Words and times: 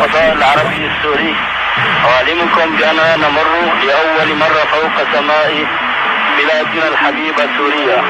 الفضاء 0.00 0.32
العربي 0.32 0.86
السوري. 0.86 1.34
أعلمكم 2.04 2.76
بأننا 2.78 3.16
نمر 3.16 3.52
لأول 3.86 4.36
مرة 4.36 4.62
فوق 4.72 4.96
سماء 5.12 5.66
بلادنا 6.36 6.88
الحبيبة 6.88 7.48
سوريا. 7.56 8.02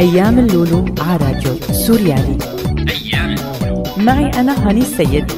أيام 0.00 0.38
اللولو 0.38 0.94
على 1.00 1.16
راديو 1.24 1.54
سوريالي 1.72 2.38
أيام 2.90 3.34
اللولو. 3.34 3.82
معي 3.96 4.30
أنا 4.40 4.68
هاني 4.68 4.80
السيد. 4.80 5.32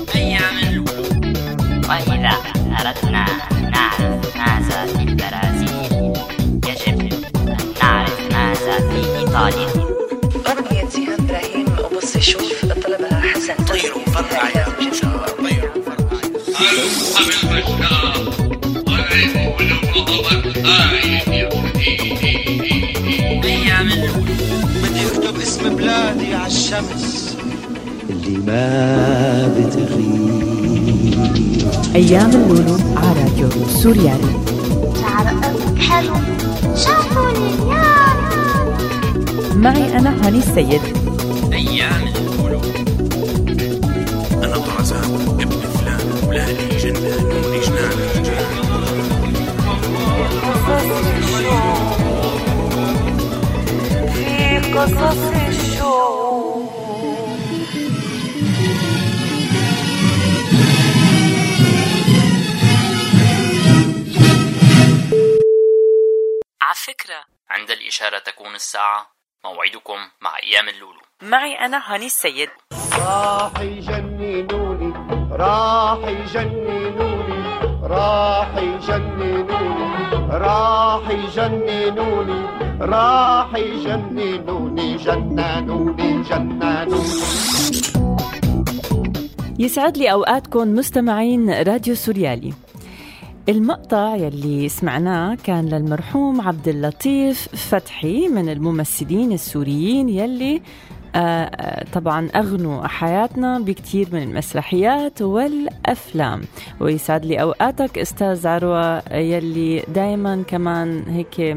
إيطاليا 9.35 9.69
أغنية 10.47 11.15
إبراهيم 11.15 11.67
وبص 11.85 12.19
شوف 12.19 12.65
طلبها 12.67 13.21
حسن 13.21 13.65
طيروا 13.65 14.05
فرقع 14.15 14.49
يا 14.49 14.65
طيروا 23.43 24.07
بدي 24.83 25.07
اكتب 25.07 25.41
اسم 25.41 25.77
بلادي 25.77 26.35
على 26.35 26.47
الشمس 26.47 27.37
اللي 28.11 28.39
ما 28.39 29.49
بتغيب 29.49 30.35
أيام 31.95 32.31
اللولو 32.31 32.77
على 32.97 33.21
راديو 33.23 33.49
سوريالي. 33.83 34.41
تعرقك 35.03 35.79
حلو 35.79 36.15
شافوني 36.77 37.55
اليوم 37.55 38.04
معي 39.65 39.99
أنا 39.99 40.27
هاني 40.27 40.39
السيد. 40.39 40.83
أيام 41.53 42.07
اللولو 42.09 42.61
أنا 44.45 44.57
طرزان 44.59 45.15
ابن 45.41 45.61
فلان 45.61 46.29
ولادي 46.29 46.77
جنان 46.77 47.43
جنان 47.61 48.25
في 54.15 54.73
قصص 54.79 55.19
الشوق 55.49 56.65
على 66.63 66.75
فكرة 66.75 67.25
عند 67.51 67.71
الإشارة 67.71 68.19
تكون 68.19 68.55
الساعة 68.55 69.15
موعدكم 69.45 69.99
مع 70.21 70.31
أيام 70.43 70.69
اللولو. 70.69 71.01
معي 71.23 71.55
أنا 71.55 71.83
هاني 71.87 72.07
السيد. 72.07 72.49
راح 72.99 73.61
يجننوني 73.61 74.93
راح 75.31 75.99
يجننوني 76.09 77.39
راح 77.83 78.57
يجننوني 78.57 80.29
راح 80.31 81.11
يجننوني 81.11 82.41
راح 82.81 83.55
يجننوني 83.55 84.97
جننوني 84.97 86.23
جننوني 86.23 87.05
يسعد 89.59 89.97
لي 89.97 90.13
أوقاتكم 90.13 90.75
مستمعين 90.75 91.63
راديو 91.63 91.95
سوريالي. 91.95 92.53
المقطع 93.49 94.17
يلي 94.17 94.69
سمعناه 94.69 95.35
كان 95.45 95.69
للمرحوم 95.69 96.41
عبد 96.41 96.69
اللطيف 96.69 97.49
فتحي 97.53 98.29
من 98.29 98.49
الممثلين 98.49 99.33
السوريين 99.33 100.09
يلي 100.09 100.63
آه، 101.17 101.19
آه، 101.45 101.85
طبعا 101.93 102.29
أغنوا 102.37 102.87
حياتنا 102.87 103.59
بكتير 103.59 104.09
من 104.13 104.23
المسرحيات 104.23 105.23
والأفلام. 105.23 106.41
ويسعد 106.81 107.25
لي 107.25 107.41
أوقاتك 107.43 107.99
أستاذ 107.99 108.47
عروة 108.47 109.15
يلي 109.15 109.83
دايما 109.95 110.43
كمان 110.49 111.03
هيك 111.09 111.57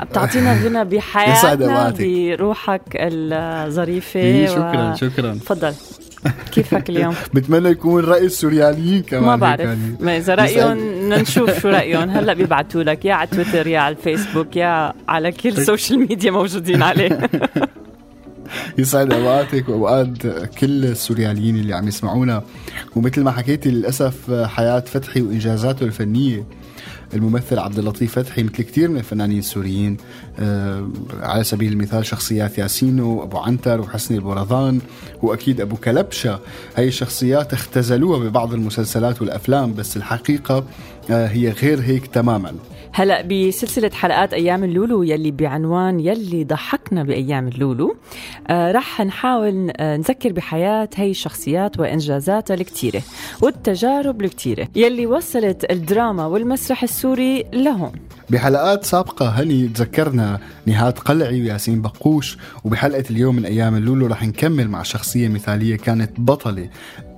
بتعطينا 0.00 0.52
غنى 0.64 0.84
بحياتنا. 0.84 1.94
بروحك 2.36 2.82
الظريفة 2.94 4.20
إيه، 4.20 4.46
شكرا 4.46 4.92
و- 4.92 4.96
شكرا. 4.96 5.34
تفضل. 5.34 5.74
كيفك 6.52 6.90
اليوم؟ 6.90 7.14
بتمنى 7.34 7.68
يكون 7.68 8.04
رأي 8.04 8.26
السورياليين 8.26 9.02
كمان 9.02 9.24
ما 9.24 9.36
بعرف. 9.36 9.78
ما 10.00 10.16
إذا 10.16 10.34
رأيهم 10.34 10.78
بدنا 10.78 11.22
نشوف 11.22 11.60
شو 11.60 11.68
رأيهم. 11.78 12.10
هلأ 12.10 12.32
بيبعتوا 12.32 12.82
لك 12.82 13.04
يا 13.04 13.14
على 13.14 13.28
تويتر 13.28 13.66
يا 13.66 13.78
على 13.80 13.96
الفيسبوك 13.96 14.56
يا 14.56 14.92
على 15.08 15.32
كل 15.32 15.48
ال 15.48 15.55
social 15.55 15.98
media 15.98 16.30
موجودين 16.30 16.82
عليه. 16.82 17.18
يسعد 18.78 19.12
أوقاتك 19.12 19.68
وأوقات 19.68 20.26
كل 20.58 20.84
السورياليين 20.84 21.56
اللي 21.56 21.74
عم 21.74 21.88
يسمعونا. 21.88 22.42
ومثل 22.96 23.22
ما 23.22 23.30
حكيتي 23.30 23.70
للأسف 23.70 24.30
حياة 24.30 24.80
فتحي 24.80 25.22
وإنجازاته 25.22 25.84
الفنية 25.84 26.44
الممثل 27.14 27.58
عبد 27.58 27.78
اللطيف 27.78 28.18
فتحي 28.18 28.42
مثل 28.42 28.52
كثير 28.52 28.88
من 28.88 28.96
الفنانين 28.96 29.38
السوريين 29.38 29.96
آه، 30.38 30.88
على 31.22 31.44
سبيل 31.44 31.72
المثال 31.72 32.06
شخصيات 32.06 32.58
ياسينو 32.58 33.22
ابو 33.22 33.38
عنتر 33.38 33.80
وحسني 33.80 34.16
البورظان 34.16 34.80
وأكيد 35.22 35.60
أبو 35.60 35.76
كلبشة. 35.76 36.40
هي 36.76 36.88
الشخصيات 36.88 37.52
اختزلوها 37.52 38.18
ببعض 38.18 38.54
المسلسلات 38.54 39.22
والأفلام 39.22 39.74
بس 39.74 39.96
الحقيقة 39.96 40.64
آه، 41.10 41.26
هي 41.26 41.50
غير 41.50 41.80
هيك 41.80 42.06
تماما. 42.06 42.54
هلا 42.92 43.22
بسلسلة 43.22 43.90
حلقات 43.90 44.32
أيام 44.34 44.64
اللولو 44.64 45.02
يلي 45.02 45.30
بعنوان 45.30 46.00
يلي 46.00 46.44
ضحكنا 46.44 47.04
بأيام 47.04 47.48
اللولو. 47.48 47.96
آه 48.48 48.72
رح 48.72 49.00
نحاول 49.00 49.72
آه 49.76 49.96
نذكر 49.96 50.32
بحياة 50.32 50.88
هي 50.94 51.10
الشخصيات 51.10 51.80
وإنجازاتها 51.80 52.54
الكتيرة 52.54 53.02
والتجارب 53.42 54.22
الكتيرة. 54.22 54.68
يلي 54.76 55.06
وصلت 55.06 55.70
الدراما 55.70 56.26
والمسرح 56.26 56.82
السوري 56.82 56.99
لهون. 57.52 57.92
بحلقات 58.30 58.84
سابقة 58.84 59.28
هني 59.28 59.68
تذكرنا 59.68 60.40
نهاد 60.66 60.98
قلعي 60.98 61.42
وياسين 61.42 61.82
بقوش 61.82 62.38
وبحلقة 62.64 63.04
اليوم 63.10 63.36
من 63.36 63.44
أيام 63.44 63.76
اللولو 63.76 64.06
رح 64.06 64.26
نكمل 64.26 64.68
مع 64.68 64.82
شخصية 64.82 65.28
مثالية 65.28 65.76
كانت 65.76 66.10
بطلة 66.18 66.68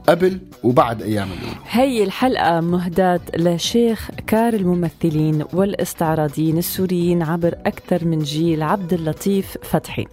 قبل 0.09 0.41
وبعد 0.63 1.03
أيام 1.03 1.29
اللولو. 1.33 1.57
هي 1.71 2.05
الحلقة 2.05 2.61
مهداة 2.61 3.21
لشيخ 3.37 4.11
كار 4.27 4.55
الممثلين 4.55 5.45
والاستعراضيين 5.53 6.59
السوريين 6.59 7.23
عبر 7.23 7.55
أكثر 7.67 8.05
من 8.05 8.19
جيل 8.19 8.63
عبد 8.63 8.93
اللطيف 8.93 9.57
فتحي. 9.63 10.07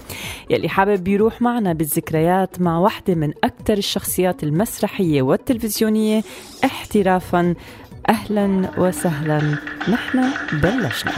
يلي 0.49 0.69
حابب 0.69 1.07
يروح 1.07 1.41
معنا 1.41 1.73
بالذكريات 1.73 2.61
مع 2.61 2.77
واحدة 2.77 3.15
من 3.15 3.33
أكثر 3.43 3.77
الشخصيات 3.77 4.43
المسرحية 4.43 5.21
والتلفزيونية 5.21 6.23
احترافا 6.65 7.55
أهلا 8.09 8.61
وسهلا. 8.77 9.41
نحن 9.89 10.31
بلشنا. 10.53 11.13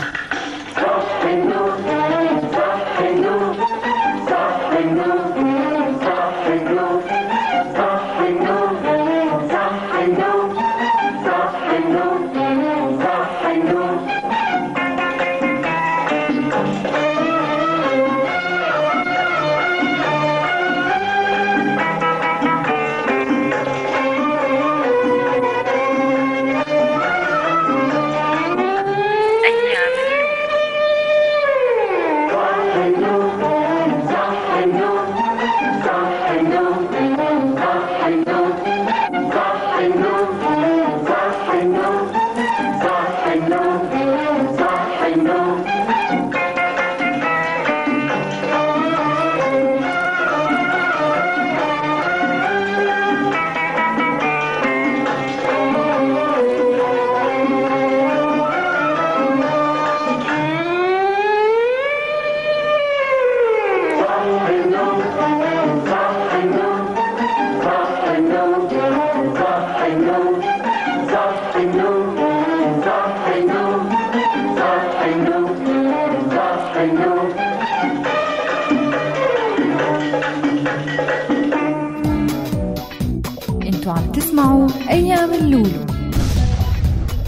أنتوا 83.64 83.94
عم 83.94 84.12
تسمعوا 84.12 84.68
أيام 84.90 85.34
اللولو. 85.34 85.86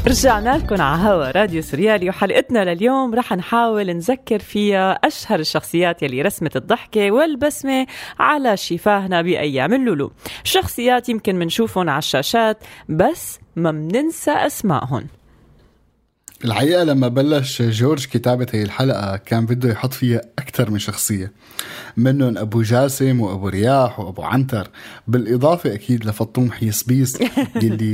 رجعنا 0.08 0.58
لكم 0.58 0.82
على 0.82 1.04
هوا 1.04 1.32
راديو 1.32 1.62
سوريالي 1.62 2.10
وحلقتنا 2.10 2.74
لليوم 2.74 3.16
رح 3.16 3.34
نحاول 3.34 3.94
نذكر 3.94 4.40
فيها 4.40 4.92
أشهر 4.92 5.40
الشخصيات 5.40 6.04
يلي 6.04 6.22
رسمت 6.22 6.56
الضحكة 6.56 7.12
والبسمة 7.12 7.88
على 8.20 8.58
شفاهنا 8.58 9.22
بأيام 9.22 9.74
اللولو. 9.74 10.12
شخصيات 10.44 11.10
يمكن 11.10 11.36
منشوفهم 11.36 11.90
على 11.90 11.98
الشاشات 11.98 12.58
بس 12.90 13.40
ما 13.56 13.72
مننسى 13.72 14.32
أسمائهم. 14.32 15.08
الحقيقة 16.46 16.84
لما 16.84 17.08
بلش 17.08 17.62
جورج 17.62 18.06
كتابة 18.06 18.48
هي 18.52 18.64
الحلقة 18.64 19.18
كان 19.18 19.46
بده 19.46 19.72
يحط 19.72 19.94
فيها 19.94 20.22
أكثر 20.40 20.70
من 20.72 20.80
شخصية 20.80 21.32
منهم 21.98 22.38
أبو 22.38 22.62
جاسم 22.62 23.22
وأبو 23.22 23.48
رياح 23.48 24.00
وأبو 24.00 24.22
عنتر. 24.22 24.70
بالإضافة 25.08 25.74
أكيد 25.74 26.06
لفطوم 26.06 26.52
حيسبيس 26.52 27.18
اللي 27.64 27.94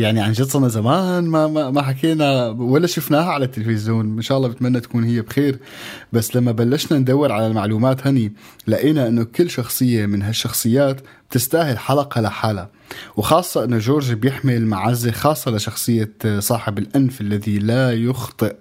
يعني 0.00 0.20
عن 0.20 0.32
جد 0.32 0.44
صرنا 0.44 0.68
زمان 0.68 1.24
ما, 1.24 1.46
ما, 1.46 1.70
ما 1.70 1.82
حكينا 1.82 2.48
ولا 2.48 2.86
شفناها 2.86 3.30
على 3.30 3.44
التلفزيون. 3.44 4.16
إن 4.16 4.22
شاء 4.22 4.38
الله 4.38 4.48
بتمنى 4.48 4.80
تكون 4.80 5.04
هي 5.04 5.20
بخير. 5.20 5.58
بس 6.12 6.36
لما 6.36 6.52
بلشنا 6.52 6.98
ندور 6.98 7.32
على 7.32 7.46
المعلومات 7.46 8.06
هني 8.06 8.32
لقينا 8.66 9.08
أنه 9.08 9.24
كل 9.24 9.50
شخصية 9.50 10.06
من 10.06 10.22
هالشخصيات 10.22 11.00
بتستاهل 11.30 11.78
حلقة 11.78 12.20
لحالها 12.20 12.70
وخاصة 13.16 13.64
أنه 13.64 13.78
جورج 13.78 14.12
بيحمل 14.12 14.66
معزة 14.66 15.10
خاصة 15.10 15.50
لشخصية 15.50 16.12
صاحب 16.38 16.78
الأنف 16.78 17.20
الذي 17.20 17.58
لا 17.58 17.92
يخطئ 17.92 18.56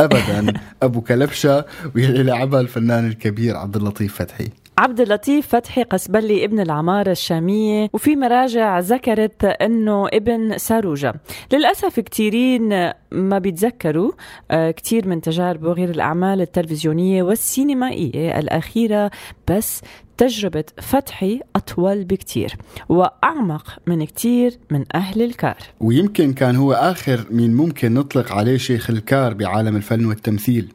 ابدا 0.00 0.52
أبو 0.82 1.00
كلبشة 1.00 1.64
واللي 1.94 2.22
لعبها 2.22 2.60
الفنان 2.60 3.06
الكبير 3.06 3.56
عبد 3.56 3.76
اللطيف 3.76 4.14
فتحي. 4.14 4.48
عبد 4.78 5.00
اللطيف 5.00 5.46
فتحي 5.46 5.82
قسبلي 5.82 6.44
ابن 6.44 6.60
العمارة 6.60 7.10
الشامية 7.10 7.88
وفي 7.92 8.16
مراجع 8.16 8.78
ذكرت 8.78 9.44
إنه 9.44 10.08
ابن 10.12 10.58
ساروجة 10.58 11.14
للأسف 11.52 12.00
كثيرين 12.00 12.92
ما 13.12 13.38
بيتذكروا 13.38 14.12
آه، 14.50 14.70
كثير 14.70 15.08
من 15.08 15.20
تجاربه 15.20 15.72
غير 15.72 15.90
الأعمال 15.90 16.40
التلفزيونية 16.40 17.22
والسينمائية 17.22 18.38
الأخيرة 18.38 19.10
بس 19.48 19.80
تجربة 20.22 20.64
فتحي 20.82 21.40
أطول 21.56 22.04
بكتير 22.04 22.56
وأعمق 22.88 23.78
من 23.86 24.04
كتير 24.04 24.58
من 24.70 24.84
أهل 24.94 25.22
الكار. 25.22 25.56
ويمكن 25.80 26.32
كان 26.32 26.56
هو 26.56 26.72
آخر 26.72 27.26
مين 27.30 27.54
ممكن 27.54 27.94
نطلق 27.94 28.32
عليه 28.32 28.56
شيخ 28.56 28.90
الكار 28.90 29.34
بعالم 29.34 29.76
الفن 29.76 30.04
والتمثيل. 30.04 30.72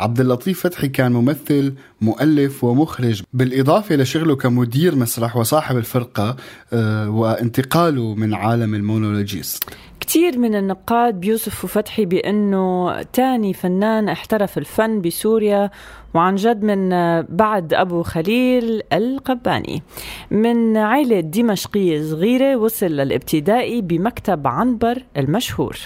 عبد 0.00 0.20
اللطيف 0.20 0.60
فتحي 0.60 0.88
كان 0.88 1.12
ممثل 1.12 1.74
مؤلف 2.00 2.64
ومخرج. 2.64 3.22
بالإضافة 3.32 3.96
لشغله 3.96 4.36
كمدير 4.36 4.96
مسرح 4.96 5.36
وصاحب 5.36 5.76
الفرقة 5.76 6.36
آه، 6.72 7.10
وانتقاله 7.10 8.14
من 8.14 8.34
عالم 8.34 8.74
المونولوجيست. 8.74 9.64
كثير 10.00 10.38
من 10.38 10.54
النقاد 10.54 11.20
بيوصفوا 11.20 11.68
فتحي 11.68 12.04
بأنه 12.04 13.02
تاني 13.02 13.54
فنان 13.54 14.08
احترف 14.08 14.58
الفن 14.58 15.00
بسوريا 15.00 15.70
وعن 16.14 16.34
جد 16.34 16.62
من 16.62 16.88
بعد 17.22 17.74
أبو 17.74 18.02
خليل 18.02 18.82
القباني. 18.92 19.82
من 20.30 20.76
عائلة 20.76 21.20
دمشقية 21.20 22.02
صغيرة 22.02 22.56
وصل 22.56 22.86
للابتدائي 22.86 23.80
بمكتب 23.80 24.46
عنبر 24.46 25.02
المشهور. 25.16 25.76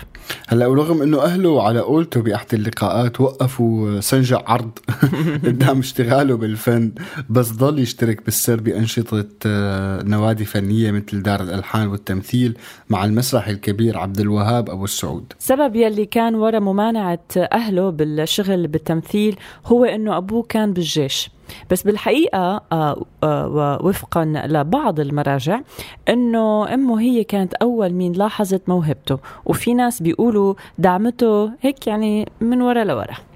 هلأ 0.48 0.66
ورغم 0.66 1.02
إنه 1.02 1.22
أهله 1.22 1.62
على 1.62 1.80
قولته 1.80 2.22
بأحد 2.22 2.54
اللقاءات 2.54 3.20
وقفوا 3.20 4.00
سنجع 4.00 4.42
عرض 4.46 4.70
قدام 5.46 5.80
اشتغاله 6.00 6.36
بالفن 6.36 6.92
بس 7.30 7.52
ضل 7.52 7.78
يشترك 7.78 8.24
بالسر 8.24 8.60
بأنشطة 8.60 9.28
آه، 9.46 10.02
نوادي 10.02 10.44
فنية 10.44 10.90
مثل 10.90 11.22
دار 11.22 11.40
الألحان 11.40 11.88
والتمثيل 11.88 12.58
مع 12.90 13.04
المسرح 13.04 13.48
الكبير 13.48 13.98
عبد 13.98 14.20
الوهاب 14.20 14.70
أبو 14.70 14.84
السعود. 14.84 15.32
سبب 15.38 15.76
يلي 15.76 16.06
كان 16.06 16.34
ورا 16.34 16.58
ممانعة 16.58 17.18
أهله 17.36 17.90
بالشغل 17.90 18.66
بالتمثيل 18.66 19.36
هو 19.66 19.84
إنه 19.84 20.16
أبوه 20.16 20.42
كان 20.42 20.72
بالجيش. 20.72 21.30
بس 21.70 21.82
بالحقيقة 21.82 22.62
آه، 22.72 23.04
آه، 23.22 23.78
وفقا 23.82 24.24
لبعض 24.24 25.00
المراجع 25.00 25.60
إنه 26.08 26.74
أمه 26.74 27.00
هي 27.00 27.24
كانت 27.24 27.54
أول 27.54 27.90
مين 27.90 28.12
لاحظت 28.12 28.62
موهبته. 28.68 29.18
وفي 29.46 29.74
ناس 29.74 30.02
بيقولوا 30.02 30.54
دعمته 30.78 31.50
هيك 31.60 31.86
يعني 31.86 32.28
من 32.40 32.62
ورا 32.62 32.84
لورا. 32.84 33.29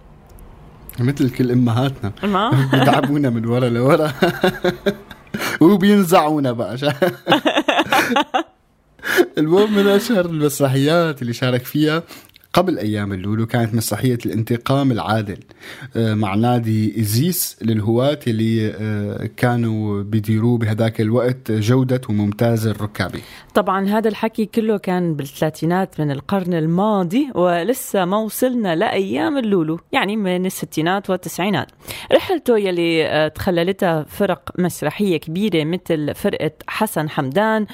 مثل 1.01 1.31
كل 1.31 1.51
أمهاتنا. 1.51 2.13
ما؟ 2.23 2.51
بيدعمونا 2.73 3.31
من 3.31 3.47
ورا 3.47 3.69
لورا. 3.69 4.13
وبينزعونا 5.61 6.53
بقى. 6.53 6.77
المهم 9.39 9.75
من 9.75 9.87
أشهر 9.87 10.25
المسرحيات 10.27 11.23
اللي 11.23 11.33
شارك 11.33 11.65
فيها 11.65 12.03
قبل 12.55 12.79
أيام 12.79 13.13
اللولو 13.13 13.47
كانت 13.47 13.75
مسرحية 13.75 14.19
الانتقام 14.27 14.93
العادل. 14.93 15.39
آه، 15.97 16.15
مع 16.15 16.35
نادي 16.35 17.01
إزيس 17.01 17.57
للهواة 17.63 18.19
اللي 18.27 18.75
آه، 18.81 19.29
كانوا 19.37 20.03
بيديروه 20.03 20.59
بهداك 20.59 21.01
الوقت 21.01 21.53
جودة 21.53 22.01
وممتاز 22.09 22.67
الركابي. 22.67 23.23
طبعا 23.55 23.89
هذا 23.89 24.09
الحكي 24.09 24.47
كله 24.47 24.77
كان 24.77 25.15
بالثلاثينات 25.15 26.01
من 26.01 26.11
القرن 26.11 26.55
الماضي 26.55 27.31
ولسه 27.35 28.05
ما 28.05 28.17
وصلنا 28.17 28.75
لأيام 28.75 29.39
اللولو 29.39 29.81
يعني 29.93 30.17
من 30.17 30.47
الستينات 30.47 31.11
والتسعينات. 31.11 31.69
رحلته 32.13 32.59
يلي 32.59 33.07
آه، 33.07 33.29
تخللتها 33.29 34.03
فرق 34.09 34.51
مسرحية 34.59 35.17
كبيرة 35.17 35.65
مثل 35.65 36.15
فرقة 36.15 36.53
حسن 36.67 37.11
حمدان 37.11 37.67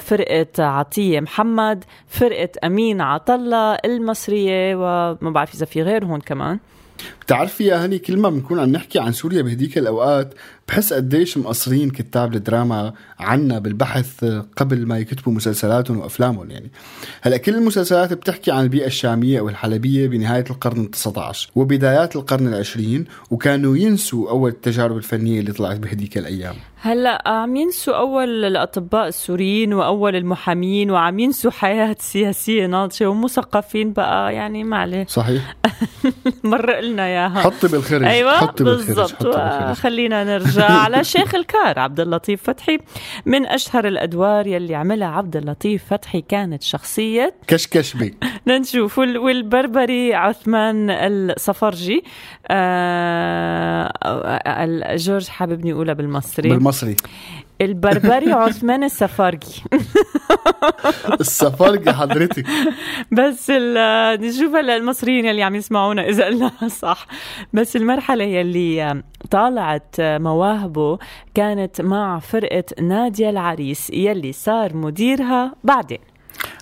فرقة 0.00 0.64
عطية 0.64 1.20
محمد 1.20 1.84
فرقة 2.06 2.48
أمين 2.64 3.00
عطلة 3.00 3.74
المس 3.74 4.19
المصرية 4.20 4.74
وما 4.76 5.30
بعرف 5.30 5.54
إذا 5.54 5.66
في 5.66 5.82
غيرهم 5.82 6.20
كمان. 6.20 6.58
بتعرفي 7.30 7.64
يا 7.64 7.86
هني 7.86 7.98
كل 7.98 8.16
ما 8.16 8.30
بنكون 8.30 8.60
عم 8.60 8.68
نحكي 8.68 8.98
عن 8.98 9.12
سوريا 9.12 9.42
بهديك 9.42 9.78
الأوقات 9.78 10.34
بحس 10.68 10.92
قديش 10.92 11.38
مقصرين 11.38 11.90
كتاب 11.90 12.34
الدراما 12.34 12.92
عنا 13.18 13.58
بالبحث 13.58 14.24
قبل 14.56 14.86
ما 14.86 14.98
يكتبوا 14.98 15.32
مسلسلاتهم 15.32 15.98
وأفلامهم 15.98 16.50
يعني. 16.50 16.70
هلأ 17.22 17.36
كل 17.36 17.54
المسلسلات 17.54 18.12
بتحكي 18.12 18.50
عن 18.50 18.64
البيئة 18.64 18.86
الشامية 18.86 19.38
أو 19.38 19.48
الحلبيه 19.48 20.06
بنهاية 20.06 20.44
القرن 20.50 20.90
ال19 20.96 21.36
وبدايات 21.54 22.16
القرن 22.16 22.48
العشرين 22.48 23.04
وكانوا 23.30 23.76
ينسوا 23.76 24.30
أول 24.30 24.50
التجارب 24.50 24.96
الفنية 24.96 25.40
اللي 25.40 25.52
طلعت 25.52 25.78
بهديك 25.78 26.18
الأيام. 26.18 26.54
هلأ 26.82 27.28
عم 27.28 27.56
ينسوا 27.56 27.94
أول 27.94 28.44
الأطباء 28.44 29.08
السوريين 29.08 29.74
وأول 29.74 30.16
المحامين 30.16 30.90
وعم 30.90 31.18
ينسوا 31.18 31.50
حياة 31.50 31.96
سياسية 31.98 32.66
ناضجة 32.66 33.10
ومثقفين 33.10 33.92
بقى 33.92 34.34
يعني 34.34 34.64
معلش. 34.64 35.10
صحيح. 35.10 35.56
مرق 36.44 36.80
لنا 36.80 37.08
إياها. 37.20 37.40
حطي 37.40 37.68
بالخرج 37.68 38.04
أيوه 38.04 38.32
حطي 38.32 38.64
بالخرج 38.64 38.86
بالضبط. 38.86 39.26
خلينا 39.76 40.24
نرجع 40.24 40.70
على 40.84 41.04
شيخ 41.04 41.34
الكار 41.34 41.78
عبد 41.78 42.00
اللطيف 42.00 42.42
فتحي. 42.42 42.78
من 43.26 43.46
أشهر 43.46 43.86
الأدوار 43.88 44.46
يلي 44.46 44.74
عملها 44.74 45.08
عبد 45.08 45.36
اللطيف 45.36 45.84
فتحي 45.90 46.20
كانت 46.20 46.62
شخصية 46.62 47.34
كشكشبي. 47.46 48.14
نشوف 48.48 48.98
والبربري 48.98 50.14
عثمان 50.14 50.90
الصفرجي 50.90 52.04
آه 52.48 53.92
جورج 54.96 55.28
حاببني 55.28 55.72
أقولها 55.72 55.94
بالمصري. 55.94 56.48
بالمصري. 56.48 56.96
البربري 57.60 58.32
عثمان 58.32 58.84
السفارجي. 58.84 59.62
السفارجي 61.20 61.92
حضرتك. 61.92 62.46
بس 63.12 63.50
نشوف 63.50 64.54
هلا 64.54 64.76
المصريين 64.76 65.26
اللي 65.26 65.42
عم 65.42 65.54
يسمعونا 65.54 66.08
إذا 66.08 66.24
قلناها 66.24 66.68
صح. 66.68 67.06
بس 67.52 67.76
المرحلة 67.76 68.24
يلي 68.24 69.02
طالعت 69.30 69.94
مواهبه 69.98 70.98
كانت 71.34 71.80
مع 71.80 72.18
فرقة 72.18 72.64
نادية 72.80 73.30
العريس 73.30 73.90
يلي 73.90 74.32
صار 74.32 74.76
مديرها 74.76 75.54
بعدين. 75.64 75.98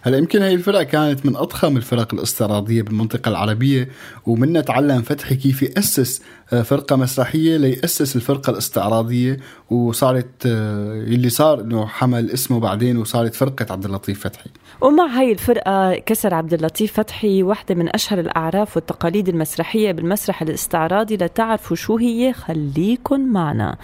هلا 0.02 0.18
يمكن 0.18 0.42
هي 0.42 0.54
الفرقه 0.54 0.82
كانت 0.82 1.26
من 1.26 1.36
أضخم 1.36 1.76
الفرق 1.76 2.14
الاستعراضيه 2.14 2.82
بالمنطقة 2.82 3.28
العربية 3.28 3.88
ومنها 4.26 4.62
تعلم 4.62 5.02
فتحي 5.02 5.34
كيف 5.34 5.62
يأسس 5.62 6.22
آه، 6.52 6.62
فرقة 6.62 6.96
مسرحية 6.96 7.56
ليأسس 7.56 8.16
الفرقة 8.16 8.50
الاستعراضية 8.50 9.36
وصارت 9.70 10.46
اللي 10.46 11.26
آه، 11.26 11.30
صار 11.30 11.60
إنه 11.60 11.86
حمل 11.86 12.30
اسمه 12.30 12.60
بعدين 12.60 12.96
وصارت 12.96 13.34
فرقة 13.34 13.66
عبد 13.70 13.84
اللطيف 13.84 14.24
فتحي. 14.24 14.50
ومع 14.80 15.06
هاي 15.06 15.32
الفرقة 15.32 15.94
كسر 15.94 16.34
عبد 16.34 16.54
اللطيف 16.54 16.92
فتحي 16.92 17.42
واحدة 17.42 17.74
من 17.74 17.94
أشهر 17.94 18.20
الأعراف 18.20 18.76
والتقاليد 18.76 19.28
المسرحية 19.28 19.92
بالمسرح 19.92 20.42
الاستعراضي 20.42 21.16
لتعرفوا 21.16 21.76
شو 21.76 21.96
هي 21.96 22.32
خليكن 22.32 23.32
معنا 23.32 23.76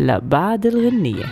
لبعد 0.00 0.66
الغنية. 0.66 1.26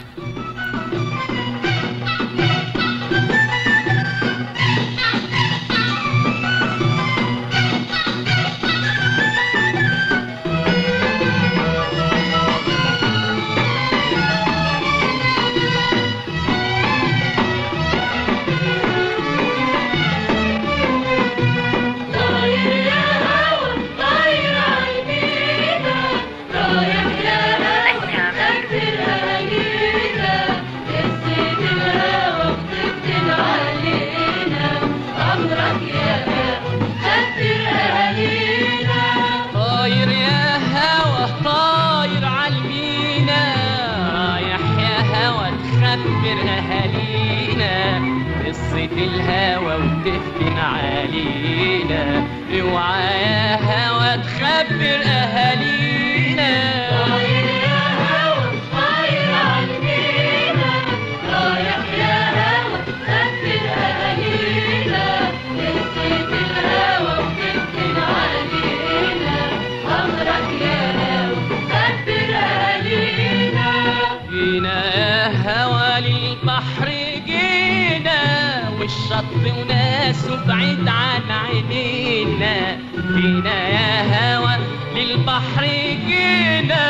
جينا 83.14 83.58
يا 83.68 83.92
هوى 84.36 84.54
للبحر 84.96 85.64
جينا 86.08 86.84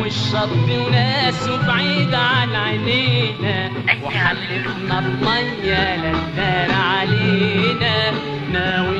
والشط 0.00 0.54
وناسه 0.68 1.66
بعيد 1.66 2.14
عن 2.14 2.54
عينينا. 2.54 3.70
وحلفنا 4.04 4.96
بمية 5.00 5.96
للدار 5.96 6.70
علينا. 6.90 7.96
ناوي 8.52 8.95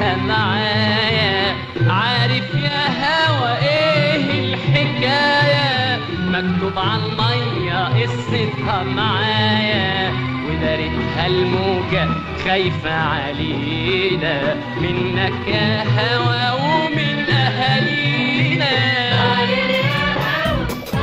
معايا 0.00 1.54
عارف 1.86 2.54
يا 2.54 2.82
هوى 3.04 3.58
إيه 3.62 4.54
الحكاية؟ 4.54 5.98
مكتوب 6.28 6.78
على 6.78 7.02
المية 7.02 8.02
قصتها 8.02 8.82
معايا 8.82 10.12
ودارتها 10.48 11.26
الموجة 11.26 12.08
خايفة 12.44 12.92
علينا. 12.94 14.54
منك 14.80 15.48
يا 15.48 15.82
هوى 15.82 16.60
ومن 16.62 17.24
أهالينا. 17.30 18.66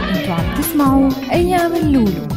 أنتوا 0.10 0.34
عم 0.34 0.54
تسمعوا 0.58 1.10
أيام 1.32 1.76
اللولو. 1.76 2.37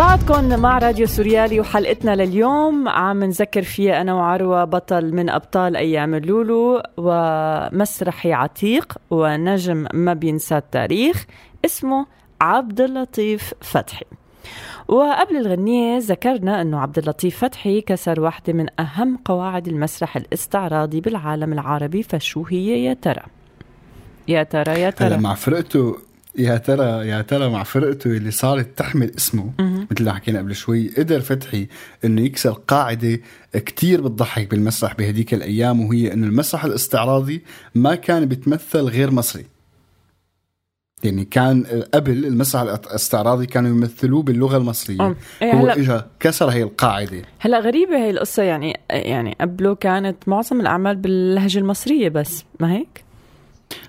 بعدكم 0.00 0.60
مع 0.60 0.78
راديو 0.78 1.06
سوريالي 1.06 1.60
وحلقتنا 1.60 2.16
لليوم. 2.16 2.88
عم 2.88 3.24
نذكر 3.24 3.62
فيها 3.62 4.00
أنا 4.00 4.14
وعروة 4.14 4.64
بطل 4.64 5.14
من 5.14 5.30
أبطال 5.30 5.76
أيام 5.76 6.14
اللولو 6.14 6.82
ومسرحي 6.96 8.32
عتيق 8.32 8.94
ونجم 9.10 9.86
ما 9.94 10.14
بينسى 10.14 10.56
التاريخ 10.56 11.24
اسمه 11.64 12.06
عبد 12.40 12.80
اللطيف 12.80 13.54
فتحي. 13.60 14.04
وقبل 14.88 15.36
الغنية 15.36 15.98
ذكرنا 15.98 16.62
أنه 16.62 16.80
عبد 16.80 16.98
اللطيف 16.98 17.44
فتحي 17.44 17.80
كسر 17.80 18.20
واحدة 18.20 18.52
من 18.52 18.66
أهم 18.80 19.18
قواعد 19.24 19.68
المسرح 19.68 20.16
الاستعراضي 20.16 21.00
بالعالم 21.00 21.52
العربي 21.52 22.02
فشو 22.02 22.44
هي 22.48 22.84
يا 22.84 22.94
ترى؟ 22.94 23.22
يا 24.28 24.42
ترى 24.42 24.80
يا 24.80 24.90
ترى. 24.90 25.16
مع 25.16 25.34
فرقته 25.34 26.09
يا 26.38 26.56
ترى 26.56 27.08
يا 27.08 27.22
ترى 27.22 27.48
مع 27.48 27.62
فرقته 27.62 28.10
اللي 28.10 28.30
صارت 28.30 28.78
تحمل 28.78 29.12
اسمه. 29.16 29.52
مثل 29.90 30.04
ما 30.04 30.12
حكينا 30.12 30.38
قبل 30.38 30.54
شوي 30.54 30.88
قدر 30.88 31.20
فتحي 31.20 31.66
إنه 32.04 32.22
يكسر 32.22 32.52
قاعدة 32.52 33.20
كتير 33.54 34.00
بتضحك 34.00 34.50
بالمسرح 34.50 34.94
بهديك 34.94 35.34
الأيام 35.34 35.80
وهي 35.80 36.12
إنه 36.12 36.26
المسرح 36.26 36.64
الاستعراضي 36.64 37.42
ما 37.74 37.94
كان 37.94 38.24
بيتمثل 38.26 38.80
غير 38.80 39.10
مصري 39.10 39.44
يعني 41.04 41.24
كان 41.24 41.64
قبل 41.94 42.24
المسرح 42.24 42.62
الاستعراضي 42.62 43.46
كانوا 43.46 43.70
يمثلوه 43.70 44.22
باللغة 44.22 44.56
المصرية 44.56 45.06
أم. 45.06 45.16
إيه 45.42 45.52
هو 45.52 45.66
اجى 45.66 46.00
كسر 46.20 46.48
هي 46.48 46.62
القاعدة 46.62 47.22
هلا 47.38 47.60
غريبة 47.60 47.96
هي 47.96 48.10
القصة 48.10 48.42
يعني 48.42 48.80
يعني 48.90 49.36
قبله 49.40 49.74
كانت 49.74 50.16
معظم 50.26 50.60
الأعمال 50.60 50.96
باللهجة 50.96 51.58
المصرية 51.58 52.08
بس 52.08 52.44
ما 52.60 52.72
هيك؟ 52.72 53.04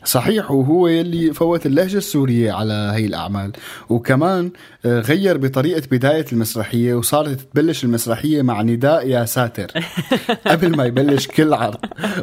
صحيح 0.06 0.52
وهو 0.52 0.88
يلي 0.88 1.34
فوت 1.34 1.66
اللهجة 1.66 1.98
السورية 1.98 2.52
على 2.52 2.92
هي 2.96 3.06
الأعمال. 3.06 3.52
وكمان 3.90 4.52
آه، 4.86 5.00
غير 5.00 5.38
بطريقة 5.38 5.82
بداية 5.92 6.26
المسرحية 6.34 6.94
وصارت 6.94 7.42
تبلش 7.42 7.84
المسرحية 7.84 8.42
مع 8.42 8.62
نداء 8.62 9.08
يا 9.08 9.26
ساتر. 9.26 9.72
قبل 10.48 10.78
ما 10.78 10.86
يبلش 10.86 11.28
كل 11.28 11.54
عرض. 11.54 11.78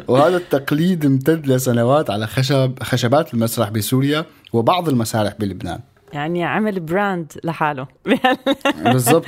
وهذا 0.07 0.37
التقليد 0.37 1.05
امتد 1.05 1.47
لسنوات 1.47 2.09
على 2.09 2.27
خشب 2.27 2.83
خشبات 2.83 3.33
المسرح 3.33 3.69
بسوريا 3.69 4.25
وبعض 4.53 4.89
المسارح 4.89 5.33
بلبنان. 5.39 5.79
يعني 6.13 6.43
عمل 6.43 6.79
براند 6.79 7.33
لحاله. 7.43 7.87
بالضبط. 8.83 9.25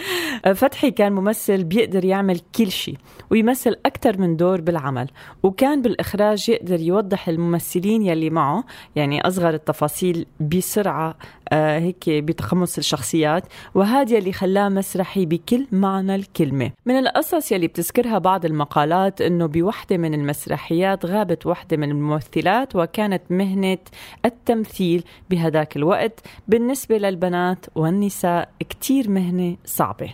فتحي 0.55 0.91
كان 0.91 1.13
ممثل 1.13 1.63
بيقدر 1.63 2.05
يعمل 2.05 2.39
كل 2.55 2.71
شيء 2.71 2.97
ويمثل 3.29 3.75
أكثر 3.85 4.17
من 4.17 4.37
دور 4.37 4.61
بالعمل 4.61 5.07
وكان 5.43 5.81
بالإخراج 5.81 6.49
يقدر 6.49 6.79
يوضح 6.79 7.27
الممثلين 7.27 8.01
يلي 8.01 8.29
معه 8.29 8.63
يعني 8.95 9.27
أصغر 9.27 9.53
التفاصيل 9.53 10.25
بسرعة 10.39 11.15
آه 11.49 11.79
هيك 11.79 12.09
بتقمص 12.09 12.77
الشخصيات 12.77 13.43
وهذا 13.75 14.17
اللي 14.17 14.33
خلاه 14.33 14.69
مسرحي 14.69 15.25
بكل 15.25 15.67
معنى 15.71 16.15
الكلمة. 16.15 16.71
من 16.85 16.97
القصص 16.97 17.51
يلي 17.51 17.67
بتذكرها 17.67 18.17
بعض 18.17 18.45
المقالات 18.45 19.21
أنه 19.21 19.45
بوحدة 19.45 19.97
من 19.97 20.13
المسرحيات 20.13 21.05
غابت 21.05 21.45
وحدة 21.45 21.77
من 21.77 21.91
الممثلات 21.91 22.75
وكانت 22.75 23.21
مهنة 23.29 23.77
التمثيل 24.25 25.03
بهداك 25.29 25.77
الوقت 25.77 26.19
بالنسبة 26.47 26.70
للبنات 26.97 27.65
والنساء 27.75 28.49
كتير 28.59 29.09
مهنة 29.09 29.57
صعبة. 29.65 30.13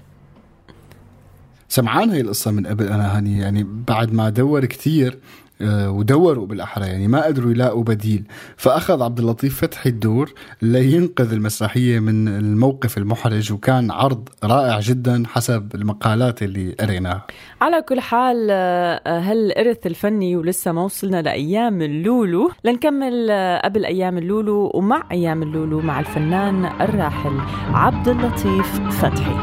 سمعان 1.70 2.10
هي 2.10 2.22
القصة 2.22 2.52
من 2.52 2.68
قبل 2.68 2.88
أنا 2.88 3.18
هاني 3.18 3.40
يعني 3.40 3.66
بعد 3.88 4.14
ما 4.14 4.30
دور 4.30 4.66
كتير 4.66 5.20
ودوروا 5.62 6.46
بالأحرى 6.46 6.86
يعني 6.86 7.08
ما 7.08 7.26
قدروا 7.26 7.52
يلاقوا 7.52 7.84
بديل 7.84 8.24
فأخذ 8.58 9.04
عبد 9.04 9.20
اللطيف 9.20 9.62
فتحي 9.62 9.90
الدور 9.90 10.34
لينقذ 10.62 11.34
المسرحية 11.34 12.00
من 12.00 12.28
الموقف 12.28 12.98
المحرج 12.98 13.54
وكان 13.54 13.92
عرض 13.92 14.30
رائع 14.44 14.80
جدا 14.80 15.24
حسب 15.28 15.76
المقالات 15.76 16.44
اللي 16.44 16.76
قريناها 16.80 17.28
على 17.62 17.82
كل 17.82 18.00
حال 18.00 18.48
آه، 18.52 19.20
هالإرث 19.20 19.88
الفني 19.88 20.36
ولسه 20.36 20.72
ما 20.72 20.84
وصلنا 20.84 21.22
لأيام 21.22 21.82
اللولو. 21.82 22.52
لنكمل 22.64 23.28
آه، 23.32 23.62
قبل 23.66 23.86
أيام 23.86 24.18
اللولو 24.18 24.72
ومع 24.74 25.04
أيام 25.12 25.44
اللولو 25.44 25.82
مع 25.82 26.00
الفنان 26.00 26.66
الراحل 26.66 27.38
عبد 27.74 28.08
اللطيف 28.08 28.80
فتحي. 28.90 29.38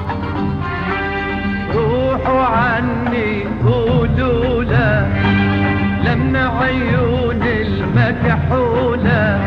روحوا 1.74 2.40
عني 2.40 3.44
قولوا 3.44 4.64
لما 6.04 6.60
عيون 6.62 7.42
المكحولة. 7.42 9.40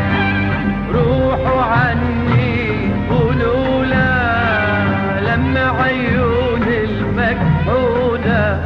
روحوا 0.94 1.62
عني 1.62 2.68
قولوا 3.10 3.84
لا. 3.84 4.18
لما 5.20 5.70
عيون 5.82 6.62
المكحولة. 6.62 8.60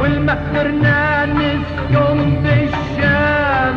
والمخرنا 0.00 1.26
نسكن 1.26 2.18
بالشام 2.42 3.74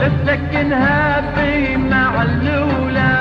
تسكنها 0.00 1.20
في 1.34 1.76
معلولة 1.76 3.12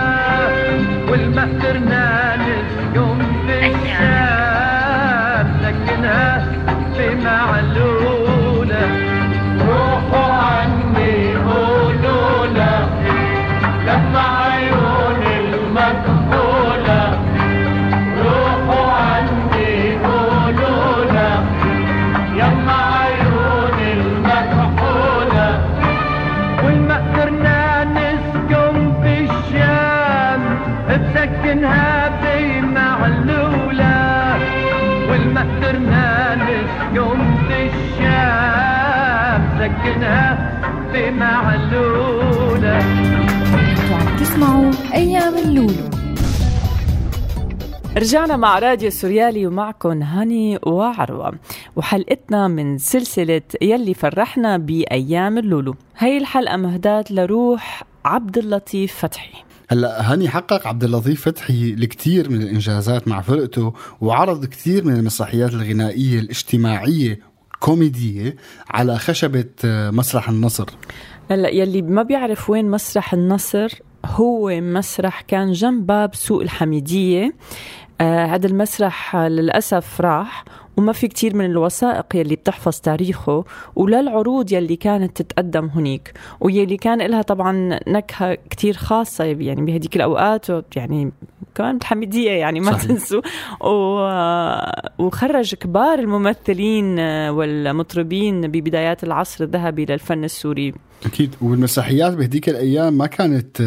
والمخرنا 1.11 2.35
نسكن 2.35 3.17
بالشام 3.47 4.26
ما 35.37 35.43
اخترنانش 35.43 36.69
يوم 36.95 37.21
الشام 37.49 39.41
سكنها 39.59 40.27
في 40.91 41.03
وعم 43.91 44.17
تسمعوا 44.19 44.71
أيام 44.93 45.35
اللولو. 45.37 45.89
رجعنا 47.97 48.37
مع 48.37 48.59
راديو 48.59 48.89
سوريالي 48.89 49.47
ومعكم 49.47 50.01
هاني 50.03 50.59
وعروة. 50.63 51.33
وحلقتنا 51.75 52.47
من 52.47 52.77
سلسلة 52.77 53.41
يلي 53.61 53.93
فرحنا 53.93 54.57
بأيام 54.57 55.37
اللولو. 55.37 55.75
هاي 55.97 56.17
الحلقة 56.17 56.57
مهداة 56.57 57.05
لروح 57.09 57.83
عبد 58.05 58.37
اللطيف 58.37 58.95
فتحي. 58.95 59.46
هلا 59.69 60.13
هاني 60.13 60.29
حقق 60.29 60.67
عبد 60.67 60.83
اللطيف 60.83 61.21
فتحي 61.21 61.73
الكثير 61.73 62.29
من 62.29 62.41
الإنجازات 62.41 63.07
مع 63.07 63.21
فرقته 63.21 63.73
وعرض 64.01 64.45
كثير 64.45 64.85
من 64.85 64.95
المسرحيات 64.95 65.53
الغنائية 65.53 66.19
الاجتماعية 66.19 67.19
كوميديه 67.59 68.35
على 68.69 68.97
خشبة 68.97 69.49
آه، 69.65 69.89
مسرح 69.89 70.29
النصر. 70.29 70.65
هلا 71.31 71.49
يلي 71.49 71.81
ما 71.81 72.03
بيعرف 72.03 72.49
وين 72.49 72.71
مسرح 72.71 73.13
النصر 73.13 73.73
هو 74.05 74.61
مسرح 74.61 75.21
كان 75.21 75.51
جنب 75.51 75.85
باب 75.85 76.15
سوق 76.15 76.41
الحميدية. 76.41 77.35
آه 78.01 78.35
المسرح 78.45 79.15
للأسف 79.15 80.01
راح 80.01 80.45
وما 80.77 80.93
في 80.93 81.07
كتير 81.07 81.35
من 81.35 81.45
الوثائق 81.45 82.15
يلي 82.15 82.35
بتحفظ 82.35 82.79
تاريخه 82.79 83.45
ولا 83.75 83.99
العروض 83.99 84.51
يلي 84.51 84.75
كانت 84.75 85.21
تتقدم 85.21 85.65
هنيك. 85.65 86.13
ويلي 86.39 86.77
كان 86.77 87.01
لها 87.01 87.21
طبعا 87.21 87.79
نكهة 87.87 88.37
كتير 88.49 88.73
خاصة 88.73 89.23
يعني 89.23 89.61
بهديك 89.61 89.95
الأوقات 89.95 90.45
يعني 90.75 91.11
كمان 91.55 91.75
الحميدية 91.75 92.31
يعني 92.31 92.59
ما 92.59 92.71
صحيح. 92.71 92.83
تنسوا. 92.85 93.21
و... 93.61 93.75
وخرج 95.05 95.55
كبار 95.55 95.99
الممثلين 95.99 96.99
والمطربين 97.29 98.41
ببدايات 98.41 99.03
العصر 99.03 99.43
الذهبي 99.43 99.85
للفن 99.85 100.23
السوري. 100.23 100.73
أكيد. 101.05 101.35
والمسرحيات 101.41 102.13
بهديك 102.13 102.49
الأيام 102.49 102.97
ما 102.97 103.07
كانت 103.07 103.57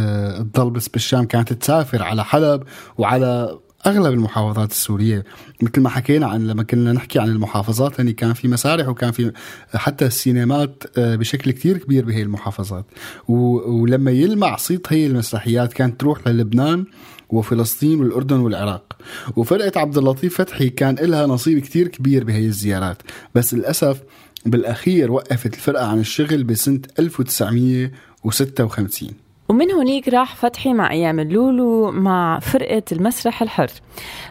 تضل 0.54 0.70
بس 0.70 0.88
بالشام 0.88 1.24
كانت 1.24 1.52
تسافر 1.52 2.02
على 2.02 2.24
حلب 2.24 2.62
وعلى 2.98 3.58
أغلب 3.86 4.14
المحافظات 4.14 4.70
السورية 4.70 5.24
مثل 5.62 5.80
ما 5.80 5.88
حكينا 5.88 6.26
عن 6.26 6.46
لما 6.46 6.62
كنا 6.62 6.92
نحكي 6.92 7.18
عن 7.18 7.28
المحافظات 7.28 7.98
يعني 7.98 8.12
كان 8.12 8.32
في 8.32 8.48
مسارح 8.48 8.88
وكان 8.88 9.10
في 9.10 9.32
حتى 9.74 10.06
السينمات 10.06 10.82
آه، 10.98 11.16
بشكل 11.16 11.50
كتير 11.50 11.78
كبير 11.78 12.04
بهي 12.04 12.22
المحافظات. 12.22 12.84
ولما 13.28 14.10
يلمع 14.10 14.56
صيت 14.56 14.92
هي 14.92 15.06
المسرحيات 15.06 15.72
كانت 15.72 16.00
تروح 16.00 16.28
للبنان 16.28 16.84
وفلسطين 17.28 18.00
والأردن 18.00 18.36
والعراق. 18.36 18.96
وفرقة 19.36 19.80
عبد 19.80 19.98
اللطيف 19.98 20.38
فتحي 20.38 20.70
كان 20.70 20.94
لها 20.94 21.26
نصيب 21.26 21.58
كتير 21.58 21.88
كبير 21.88 22.24
بهي 22.24 22.46
الزيارات. 22.46 23.02
بس 23.34 23.54
للأسف 23.54 24.02
بالأخير 24.46 25.12
وقفت 25.12 25.54
الفرقة 25.54 25.86
عن 25.86 25.98
الشغل 25.98 26.44
بسنة 26.44 26.80
1956 26.98 29.10
ومن 29.50 29.70
هنيك 29.70 30.08
راح 30.08 30.36
فتحي 30.36 30.72
مع 30.72 30.90
أيام 30.90 31.20
اللولو 31.20 31.90
مع 31.90 32.38
فرقة 32.38 32.82
المسرح 32.92 33.42
الحر. 33.42 33.70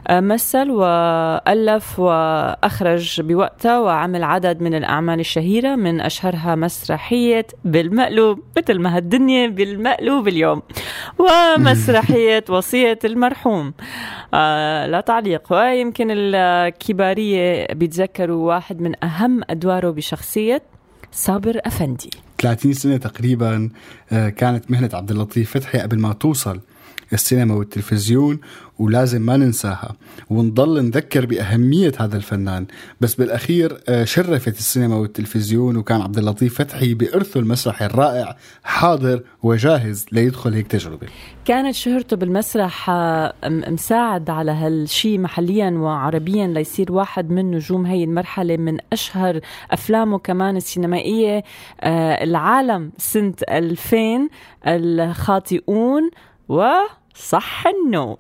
آه، 0.08 0.20
مثل 0.20 0.72
وألف 0.72 2.00
وأخرج 2.00 3.22
بوقتها 3.22 3.80
وعمل 3.80 4.24
عدد 4.24 4.62
من 4.62 4.74
الأعمال 4.76 5.20
الشهيرة 5.20 5.76
من 5.76 6.02
أشهرها 6.02 6.56
مسرحية 6.56 7.48
بالمقلوب 7.66 8.40
مثل 8.58 8.80
ما 8.80 8.98
هالدنيا 8.98 9.48
بالمقلوب 9.48 10.28
اليوم 10.28 10.62
ومسرحية 11.20 12.44
وصية 12.56 13.00
المرحوم. 13.06 13.74
آه 14.34 14.88
لا 14.88 15.02
تعليق. 15.02 15.54
ويمكن 15.54 16.08
الكبارية 16.12 17.68
بيتذكروا 17.74 18.48
واحد 18.48 18.82
من 18.82 19.04
أهم 19.04 19.42
أدواره 19.50 19.90
بشخصية 19.90 20.62
صابر 21.12 21.60
أفندي. 21.66 22.29
30 22.42 22.74
سنة 22.74 22.98
تقريبا 22.98 23.70
آه، 24.12 24.30
كانت 24.30 24.72
مهنة 24.72 24.90
عبد 24.94 25.12
اللطيف 25.12 25.52
فتحي 25.52 25.80
قبل 25.80 26.00
ما 26.00 26.14
توصل 26.14 26.60
السينما 27.14 27.54
والتلفزيون 27.56 28.40
ولازم 28.80 29.22
ما 29.22 29.38
ننساها. 29.38 29.96
ونضل 30.30 30.86
نذكر 30.86 31.26
بأهمية 31.26 31.92
هذا 32.00 32.18
الفنان. 32.18 32.66
بس 33.02 33.16
بالأخير 33.16 33.82
آه، 33.90 34.04
شرفت 34.04 34.58
السينما 34.58 34.96
والتلفزيون 34.96 35.78
وكان 35.78 36.02
عبد 36.02 36.18
اللطيف 36.18 36.58
فتحي 36.58 36.94
بإرثه 36.94 37.40
المسرحي 37.40 37.86
الرائع 37.86 38.36
حاضر 38.64 39.24
وجاهز 39.44 40.06
ليدخل 40.12 40.54
هيك 40.54 40.68
تجربة. 40.68 41.08
كانت 41.46 41.76
شهرته 41.76 42.16
بالمسرح 42.16 42.90
آه، 42.90 43.34
مساعد 43.46 44.30
على 44.30 44.52
هالشي 44.52 45.18
محليا 45.18 45.70
وعربيا 45.70 46.48
ليصير 46.48 46.92
واحد 46.92 47.30
من 47.30 47.52
نجوم 47.52 47.86
هي 47.86 48.04
المرحلة 48.04 48.58
من 48.58 48.78
أشهر 48.94 49.40
أفلامه 49.72 50.20
كمان 50.20 50.58
السينمائية. 50.58 51.44
آه، 51.82 52.24
العالم 52.24 52.92
سنة 52.98 53.34
2000 53.50 54.30
الخاطئون 54.68 56.10
وصح 56.50 57.68
النوم. 57.68 58.18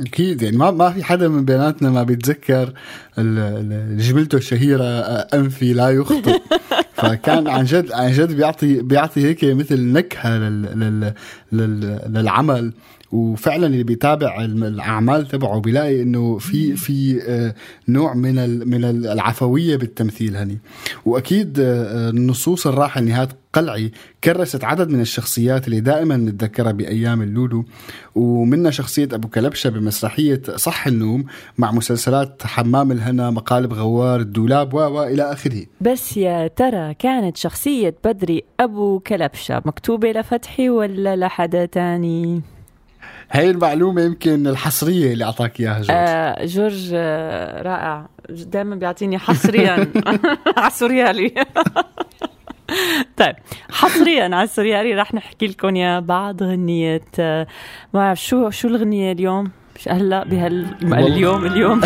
أكيد 0.00 0.42
يعني 0.42 0.56
ما 0.56 0.70
ما 0.70 0.90
في 0.90 1.04
حدا 1.04 1.28
من 1.28 1.44
بيناتنا 1.44 1.90
ما 1.90 2.02
بيتذكر 2.02 2.72
جملته 3.98 4.36
الشهيره 4.36 4.84
أنفي 5.34 5.72
لا 5.72 5.90
يخطئ. 5.90 6.40
فكان 6.96 7.48
عن 7.48 7.64
جد 7.64 7.92
عن 7.92 8.12
جد 8.12 8.32
بيعطي 8.32 8.82
بيعطي 8.82 9.20
هيك 9.20 9.44
مثل 9.44 9.92
نكهة 9.92 10.38
لل 10.38 10.62
لل 10.62 11.14
لل 11.52 12.00
للعمل. 12.12 12.72
وفعلا 13.12 13.66
اللي 13.66 13.82
بيتابع 13.82 14.44
الأعمال 14.44 15.28
تبعه 15.28 15.60
بيلاقي 15.60 16.02
إنه 16.02 16.38
في 16.38 16.76
في 16.76 17.22
آه، 17.28 17.54
نوع 17.88 18.14
من 18.14 18.68
من 18.68 18.84
ال- 18.84 19.06
العفوية 19.06 19.76
بالتمثيل 19.76 20.36
هني. 20.36 20.58
وأكيد 21.06 21.60
آه، 21.60 21.64
آه، 22.06 22.10
النصوص 22.10 22.66
الراحل 22.66 23.04
نهاد 23.04 23.32
قلعي 23.52 23.90
كرست 24.24 24.64
عدد 24.64 24.88
من 24.90 25.00
الشخصيات 25.00 25.66
اللي 25.66 25.80
دائما 25.80 26.16
نتذكرها 26.16 26.72
بأيام 26.72 27.22
اللولو. 27.22 27.64
ومنها 28.14 28.70
شخصية 28.70 29.08
أبو 29.12 29.28
كلبشة 29.28 29.70
بمسرحية 29.70 30.42
صح 30.56 30.86
النوم 30.86 31.24
مع 31.58 31.72
مسلسلات 31.72 32.42
حمام 32.46 32.92
الهنا 32.92 33.30
مقالب 33.30 33.72
غوار 33.72 34.20
الدولاب 34.20 34.74
و 34.74 34.78
و 34.78 35.02
إلى 35.02 35.22
آخره. 35.32 35.66
بس 35.80 36.16
يا 36.16 36.46
ترى 36.48 36.94
كانت 36.94 37.36
شخصية 37.36 37.94
بدري 38.04 38.42
أبو 38.60 38.98
كلبشة 39.00 39.62
مكتوبة 39.64 40.12
لفتحي 40.12 40.68
ولا 40.70 41.16
لحدا 41.16 41.64
تاني؟ 41.66 42.42
هاي 43.30 43.50
المعلومة 43.50 44.02
يمكن 44.02 44.46
الحصرية 44.46 45.12
اللي 45.12 45.24
أعطاك 45.24 45.60
إياها 45.60 45.74
جورج. 45.74 45.86
آه 45.90 46.44
جورج 46.44 46.90
آه 46.94 47.62
رائع. 47.62 48.06
دائما 48.28 48.76
بيعطيني 48.76 49.18
حصريا. 49.18 49.92
على 50.56 50.66
السوريالي 50.66 51.34
طيب 53.16 53.34
حصريا 53.70 54.24
على 54.24 54.42
السوريالي 54.42 54.94
رح 54.94 55.14
نحكي 55.14 55.46
لكم 55.46 55.76
يا 55.76 56.00
بعض 56.00 56.42
غنية 56.42 57.00
آه، 57.18 57.46
ما 57.94 58.00
بعرف 58.00 58.22
شو 58.22 58.50
شو 58.50 58.68
الغنية 58.68 59.12
اليوم؟ 59.12 59.50
مش 59.76 59.88
هلأ 59.88 60.24
بهال 60.24 60.66
اليوم 60.82 61.46
اليوم. 61.46 61.80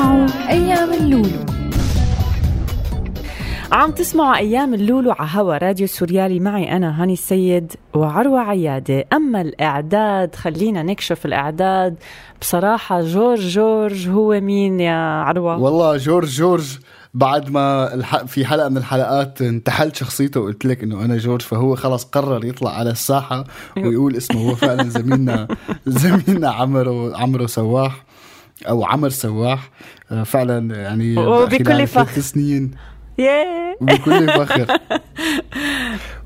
تسمعوا 0.00 0.26
أيام 0.48 0.92
اللولو. 0.92 1.28
عم 3.72 3.90
تسمعوا 3.90 4.36
أيام 4.36 4.74
اللولو 4.74 5.12
على 5.12 5.28
هوا 5.34 5.58
راديو 5.58 5.86
سوريالي. 5.86 6.40
معي 6.40 6.76
أنا 6.76 7.02
هاني 7.02 7.12
السيد 7.12 7.72
وعروة 7.94 8.40
عيادة. 8.40 9.04
أما 9.12 9.40
الإعداد 9.40 10.34
خلينا 10.34 10.82
نكشف 10.82 11.26
الإعداد. 11.26 11.96
بصراحة 12.40 13.00
جورج 13.00 13.40
جورج 13.48 14.08
هو 14.08 14.40
مين 14.40 14.80
يا 14.80 15.22
عروة؟ 15.22 15.58
والله 15.58 15.96
جورج 15.96 16.28
جورج 16.28 16.78
بعد 17.14 17.50
ما. 17.50 17.88
في 18.26 18.44
حلقة 18.46 18.68
من 18.68 18.76
الحلقات 18.76 19.42
انتحلت 19.42 19.96
شخصيته 19.96 20.40
وقلت 20.40 20.64
لك 20.64 20.82
إنه 20.82 21.04
أنا 21.04 21.16
جورج 21.16 21.42
فهو 21.42 21.74
خلص 21.76 22.04
قرر 22.04 22.44
يطلع 22.44 22.70
على 22.78 22.90
الساحة 22.90 23.44
ويقول 23.76 24.16
اسمه. 24.16 24.50
هو 24.50 24.54
فعلا 24.54 24.88
زميلنا 24.88 25.48
زميلنا 25.86 26.50
عمرو 26.50 27.12
عمرو 27.14 27.46
سواح. 27.46 28.09
أو 28.68 28.84
عمر 28.84 29.08
سواح 29.08 29.70
آه، 30.12 30.22
فعلا 30.22 30.74
يعني 30.76 31.16
وبكل 31.18 31.86
فخر. 31.86 32.20
سنين. 32.20 32.70
وبكل 33.80 34.28
فخر. 34.28 34.78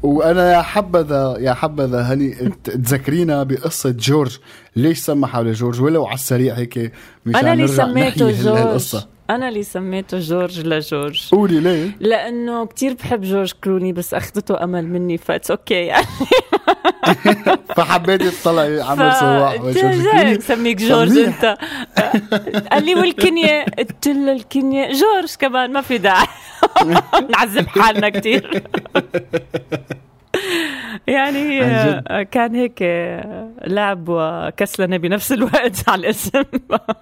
وأنا 0.02 0.52
يا 0.52 0.62
حبذا 0.62 1.36
يا 1.38 1.52
حبذا 1.54 2.00
هني 2.02 2.52
تذكرينا 2.64 3.42
بقصة 3.42 3.90
جورج. 3.90 4.38
ليش 4.76 4.98
سمى 4.98 5.26
حاله 5.26 5.52
جورج 5.52 5.80
ولو 5.82 6.06
على 6.06 6.14
السريع 6.14 6.54
هيك 6.54 6.92
مشان 7.26 7.40
أنا 7.40 7.52
اللي 7.52 7.66
سميته 7.66 8.42
جورج. 8.42 8.96
أنا 9.30 9.48
اللي 9.48 9.62
سميته 9.62 10.18
جورج 10.18 10.60
لجورج. 10.60 11.28
قولي 11.32 11.60
ليه؟ 11.60 11.90
لأنه 12.00 12.66
كتير 12.66 12.94
بحب 12.94 13.20
جورج 13.20 13.52
كلوني 13.64 13.92
بس 13.92 14.14
أخذته 14.14 14.64
أمل 14.64 14.86
مني 14.86 15.18
ف 15.18 15.25
it's 15.25 15.50
okay 15.50 15.74
يعني. 15.74 16.06
فحبيتي 17.76 18.30
تطلعي 18.30 18.80
عمر 18.80 19.10
سواح 19.10 19.56
كلوني 19.56 20.40
سميك 20.40 20.76
جورج. 20.76 21.18
أنت. 21.18 21.56
قال 22.72 22.84
لي 22.84 22.94
والكنية 22.94 23.64
قلت 23.78 24.08
له 24.08 24.32
الكنية 24.32 24.86
جورج 24.86 25.34
كمان 25.38 25.72
ما 25.72 25.80
في 25.80 25.98
داعي. 25.98 26.26
نعذب 27.30 27.68
حالنا 27.68 28.08
كتير. 28.08 28.62
يعني. 31.06 31.62
آه، 31.62 32.22
كان 32.22 32.54
هيك 32.54 32.78
آه، 32.82 33.50
لعب 33.66 34.04
وكسلنة 34.08 34.96
بنفس 34.96 35.32
الوقت 35.32 35.88
على 35.88 36.00
الاسم. 36.00 36.42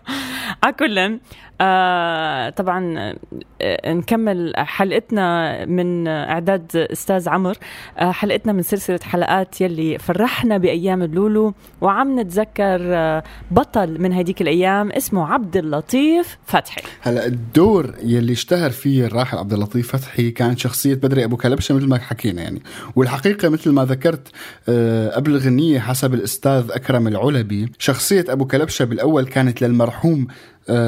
على 0.63 0.73
كل 0.73 1.19
آه 1.61 2.51
طبعا 2.51 3.15
آه، 3.61 3.93
نكمل 3.93 4.53
حلقتنا 4.57 5.65
من 5.65 6.09
إعداد 6.09 6.77
أستاذ 6.77 7.29
عمر. 7.29 7.57
آه 7.99 8.11
حلقتنا 8.11 8.53
من 8.53 8.63
سلسلة 8.63 9.01
حلقات 9.03 9.61
يلي 9.61 9.99
فرحنا 9.99 10.59
بأيام 10.59 11.03
اللولو 11.03 11.55
وعم 11.81 12.21
نتذكر 12.21 12.81
آه 12.81 13.23
بطل 13.51 14.01
من 14.01 14.13
هديك 14.13 14.43
الأيام 14.43 14.93
اسمه 14.93 15.33
عبد 15.33 15.57
اللطيف 15.57 16.39
فتحي. 16.47 16.83
هلا 17.01 17.27
الدور 17.27 17.95
يلي 18.03 18.33
اشتهر 18.33 18.71
فيه 18.71 19.07
الراحل 19.07 19.39
عبد 19.39 19.53
اللطيف 19.53 19.97
فتحي 19.97 20.31
كانت 20.31 20.59
شخصية 20.59 20.95
بدري 20.95 21.25
أبو 21.25 21.37
كلبشة 21.37 21.75
مثل 21.75 21.89
ما 21.89 21.99
حكينا 21.99 22.43
يعني. 22.43 22.63
والحقيقة 22.97 23.49
مثل 23.49 23.71
ما 23.71 23.85
ذكرت 23.85 24.29
آه، 24.69 25.11
قبل 25.11 25.31
الغنيه 25.31 25.81
حسب 25.81 26.15
الأستاذ 26.15 26.71
أكرم 26.71 27.09
العلبي 27.09 27.73
شخصية 27.79 28.25
أبو 28.29 28.47
كلبشة 28.47 28.85
بالأول 28.85 29.27
كانت 29.27 29.63
للمرحوم 29.63 30.27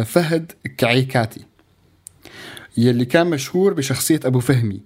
فهد 0.04 0.52
كعيكاتي 0.78 1.44
يلي 2.76 3.04
كان 3.04 3.26
مشهور 3.26 3.74
بشخصية 3.74 4.20
أبو 4.24 4.40
فهمي 4.40 4.80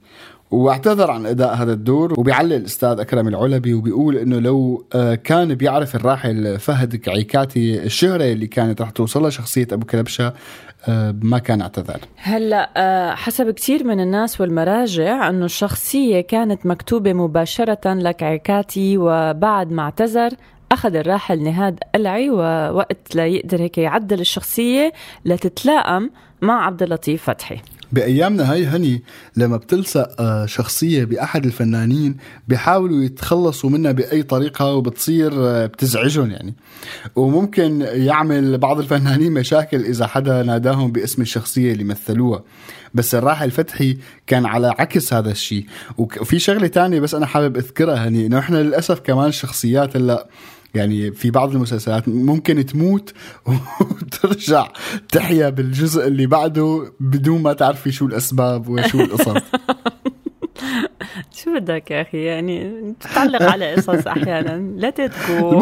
واعتذر 0.50 1.10
عن 1.10 1.26
أداء 1.26 1.54
هذا 1.54 1.72
الدور 1.72 2.20
وبيعلق 2.20 2.56
الأستاذ 2.56 3.00
أكرم 3.00 3.28
العلبي 3.28 3.74
وبيقول 3.74 4.16
إنه 4.16 4.38
لو 4.38 4.86
آه، 4.94 5.14
كان 5.14 5.54
بيعرف 5.54 5.96
الراحل 5.96 6.58
فهد 6.58 6.96
كعيكاتي 6.96 7.82
الشهرة 7.82 8.24
اللي 8.24 8.46
كانت 8.46 8.82
رح 8.82 8.90
توصلها 8.90 9.30
شخصية 9.30 9.66
أبو 9.72 9.86
كلبشة 9.86 10.32
آه، 10.88 11.14
ما 11.22 11.38
كان 11.38 11.60
اعتذر 11.60 12.00
هلا 12.16 12.70
آه، 12.76 13.14
حسب 13.14 13.50
كثير 13.50 13.84
من 13.84 14.00
الناس 14.00 14.40
والمراجع 14.40 15.28
إنه 15.28 15.44
الشخصية 15.44 16.20
كانت 16.20 16.66
مكتوبة 16.66 17.12
مباشرة 17.12 17.94
لكعكاتي 17.94 18.98
وبعد 18.98 19.72
ما 19.72 19.82
اعتذر 19.82 20.30
أخذ 20.72 20.94
الراحل 20.96 21.42
نهاد 21.42 21.78
قلعي 21.94 22.30
ووقت 22.30 23.14
ليقدر 23.14 23.62
هيك 23.62 23.78
يعدل 23.78 24.20
الشخصية 24.20 24.92
لتتلائم 25.24 26.10
مع 26.42 26.66
عبد 26.66 26.82
اللطيف 26.82 27.22
فتحي. 27.22 27.58
بأيامنا 27.92 28.52
هاي 28.52 28.66
هني 28.66 29.02
لما 29.36 29.56
بتلصق 29.56 30.20
آه، 30.20 30.46
شخصية 30.46 31.04
بأحد 31.04 31.44
الفنانين 31.44 32.16
بيحاولوا 32.48 33.04
يتخلصوا 33.04 33.70
منها 33.70 33.92
بأي 33.92 34.22
طريقة 34.22 34.74
وبتصير 34.74 35.32
آه، 35.34 35.66
بتزعجهم 35.66 36.30
يعني. 36.30 36.54
وممكن 37.16 37.80
يعمل 37.80 38.58
بعض 38.58 38.78
الفنانين 38.78 39.32
مشاكل 39.32 39.84
إذا 39.84 40.06
حدا 40.06 40.42
ناداهم 40.42 40.92
باسم 40.92 41.22
الشخصية 41.22 41.72
اللي 41.72 41.84
مثلوها. 41.84 42.42
بس 42.94 43.14
الراحل 43.14 43.50
فتحي 43.50 43.98
كان 44.26 44.46
على 44.46 44.74
عكس 44.78 45.12
هذا 45.14 45.30
الشيء 45.30 45.66
وفي 45.98 46.38
شغلة 46.38 46.66
تانية 46.66 47.00
بس 47.00 47.14
أنا 47.14 47.26
حابب 47.26 47.56
أذكرها 47.56 48.08
هني. 48.08 48.26
إنه 48.26 48.38
إحنا 48.38 48.62
للأسف 48.62 49.00
كمان 49.00 49.28
الشخصيات 49.28 49.96
هلأ 49.96 50.28
يعني 50.74 51.12
في 51.12 51.30
بعض 51.30 51.54
المسلسلات 51.54 52.08
ممكن 52.08 52.66
تموت 52.66 53.12
وترجع 53.90 54.68
تحيا 55.12 55.48
بالجزء 55.48 56.06
اللي 56.06 56.26
بعده 56.26 56.92
بدون 57.00 57.42
ما 57.42 57.52
تعرفي 57.52 57.92
شو 57.92 58.06
الأسباب 58.06 58.68
وشو 58.68 59.00
القصص. 59.00 59.42
شو 61.44 61.54
بدك 61.54 61.90
يا 61.90 62.02
أخي؟ 62.02 62.24
يعني 62.24 62.84
تتعلق 63.00 63.42
على 63.42 63.74
قصص 63.74 64.06
أحيانا 64.06 64.80
لا 64.80 64.90
تتكو. 64.90 65.60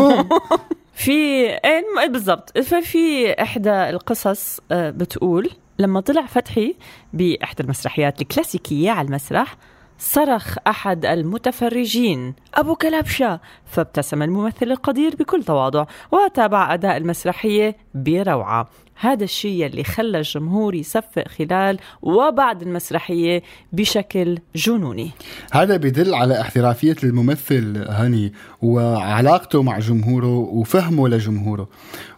في 0.95 1.13
إيه 1.13 1.59
الم- 1.65 2.13
بالضبط. 2.13 2.59
ففي 2.59 3.33
إحدى 3.43 3.71
القصص 3.91 4.61
آه، 4.73 4.91
بتقول 4.91 5.51
لما 5.79 6.01
طلع 6.01 6.27
فتحي 6.27 6.75
بإحدى 7.13 7.63
المسرحيات 7.63 8.23
الكلاسيكية 8.23 8.91
على 8.91 9.09
المسرح 9.09 9.57
صرخ 9.99 10.57
أحد 10.67 11.07
المتفرجين. 11.07 12.35
أبو 12.55 12.75
كلبشه 12.75 13.41
فابتسم 13.67 14.23
الممثل 14.23 14.67
القدير 14.67 15.17
بكل 15.17 15.45
تواضع 15.45 15.87
وتابع 16.13 16.75
أداء 16.75 16.97
المسرحية 16.97 17.77
بروعة. 17.95 18.69
هذا 19.01 19.25
الشيء 19.25 19.67
اللي 19.67 19.85
خلى 19.85 20.19
الجمهور 20.19 20.75
يصفق 20.75 21.29
خلال 21.29 21.79
وبعد 22.03 22.63
المسرحية 22.63 23.43
بشكل 23.73 24.39
جنوني. 24.55 25.11
هذا 25.53 25.77
بيدل 25.77 26.15
على 26.15 26.41
احترافية 26.41 26.97
الممثل 27.05 27.85
هاني 27.89 28.33
وعلاقته 28.63 29.63
مع 29.63 29.79
جمهوره 29.79 30.37
وفهمه 30.39 31.09
لجمهوره. 31.09 31.69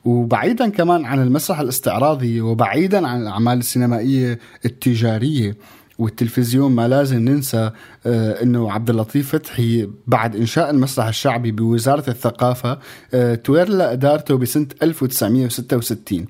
وبعيدا 0.05 0.69
كمان 0.69 1.05
عن 1.05 1.23
المسرح 1.23 1.61
الاستعراضي 1.61 2.41
وبعيدا 2.41 3.09
عن 3.09 3.23
الأعمال 3.23 3.59
السينمائية 3.59 4.39
التجارية 4.65 5.57
والتلفزيون 5.99 6.73
ما 6.73 6.89
لازم 6.89 7.19
ننسى 7.19 7.71
إنه 8.07 8.73
عبد 8.73 8.91
اللطيف 8.91 9.33
فتحي 9.33 9.89
بعد 10.07 10.37
إنشاء 10.37 10.71
المسرح 10.71 11.07
الشعبي 11.07 11.53
بوزارة 11.53 12.11
الثقافة 12.11 12.79
آه، 13.15 13.35
تولى 13.35 13.93
أدارته 13.93 14.39
بسنة 14.39 14.67
1966 14.83 16.27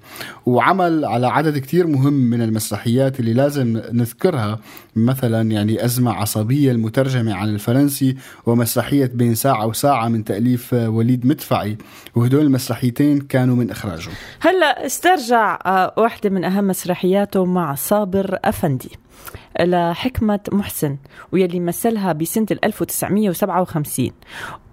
وعمل 0.46 1.04
على 1.04 1.26
عدد 1.26 1.58
كتير 1.58 1.86
مهم 1.86 2.12
من 2.12 2.42
المسرحيات 2.42 3.20
اللي 3.20 3.32
لازم 3.32 3.82
نذكرها 3.92 4.58
مثلا 4.96 5.50
يعني 5.50 5.84
أزمة 5.84 6.12
عصبية 6.12 6.72
المترجمة 6.72 7.34
عن 7.34 7.48
الفرنسي 7.48 8.16
ومسرحية 8.46 9.10
بين 9.14 9.34
ساعة 9.34 9.66
وساعة 9.66 10.08
من 10.08 10.24
تأليف 10.24 10.74
آه، 10.74 10.88
وليد 10.88 11.26
مدفعي. 11.26 11.76
وهدول 12.14 12.42
المسرحيتين 12.42 13.20
كانوا 13.20 13.56
من 13.56 13.70
اخراجه 13.70 14.10
هلا 14.40 14.86
استرجع 14.86 15.58
آه، 15.66 15.94
واحدة 15.96 16.30
من 16.30 16.44
أهم 16.44 16.66
مسرحياته 16.66 17.44
مع 17.44 17.74
صابر 17.74 18.38
أفندي. 18.44 18.90
لحكمة 19.60 20.40
محسن 20.52 20.96
ويلي 21.32 21.57
مثلها 21.60 22.12
بسنة 22.12 22.46
1957 22.64 24.10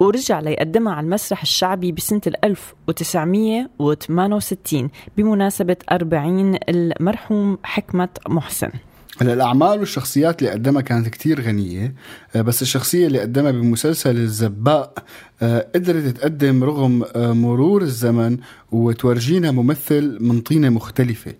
ورجع 0.00 0.40
ليقدمها 0.40 0.94
على 0.94 1.04
المسرح 1.04 1.42
الشعبي 1.42 1.92
بسنة 1.92 2.20
1968 2.44 4.90
بمناسبة 5.16 5.76
40 5.92 6.58
المرحوم 6.68 7.58
حكمة 7.62 8.08
محسن 8.28 8.70
هلا 9.20 9.32
الأعمال 9.32 9.78
والشخصيات 9.78 10.42
اللي 10.42 10.52
قدمها 10.52 10.82
كانت 10.82 11.08
كتير 11.08 11.40
غنية 11.40 11.94
آه، 12.36 12.40
بس 12.40 12.62
الشخصية 12.62 13.06
اللي 13.06 13.20
قدمها 13.20 13.50
بمسلسل 13.50 14.16
الزباق 14.16 15.04
آه، 15.42 15.66
قدرت 15.74 16.16
تقدم 16.16 16.64
رغم 16.64 17.04
آه، 17.16 17.32
مرور 17.32 17.82
الزمن 17.82 18.38
وتورجينا 18.72 19.50
ممثل 19.50 20.18
من 20.20 20.40
طينة 20.40 20.68
مختلفة. 20.68 21.34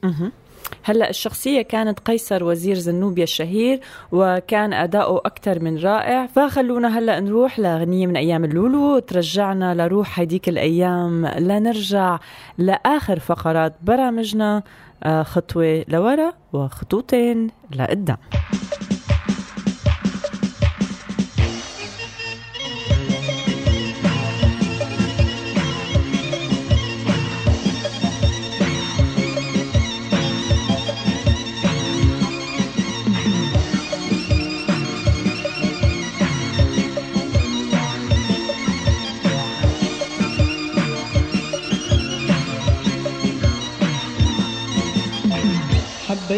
هلا 0.83 1.11
الشخصية 1.11 1.62
كانت 1.62 2.00
قيصر 2.00 2.44
وزير 2.44 2.74
زنوبيا 2.76 3.24
الشهير 3.24 3.81
وكان 4.12 4.72
أداؤه 4.72 5.22
أكثر 5.26 5.61
من 5.61 5.79
رائع. 5.79 6.26
فخلونا 6.26 6.98
هلا 6.98 7.20
نروح 7.20 7.59
لغنية 7.59 8.07
من 8.07 8.16
أيام 8.16 8.44
اللولو. 8.44 8.98
ترجعنا 8.98 9.74
لروح 9.74 10.20
هديك 10.20 10.48
الأيام. 10.48 11.26
لنرجع 11.26 12.18
لآخر 12.59 13.18
فقرات 13.18 13.74
برامجنا 13.83 14.62
آه، 15.02 15.22
خطوة 15.22 15.85
لورا 15.88 16.33
وخطوتين 16.52 17.50
لقدام. 17.76 18.16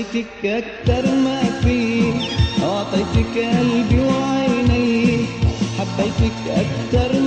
أعطيتك 0.08 0.44
أكتر 0.44 1.14
ما 1.14 1.40
في. 1.62 2.12
أعطيتك 2.62 3.38
قلبي 3.38 4.00
وعيني 4.00 5.26
حبيتك 5.78 6.38
أكتر 6.48 7.17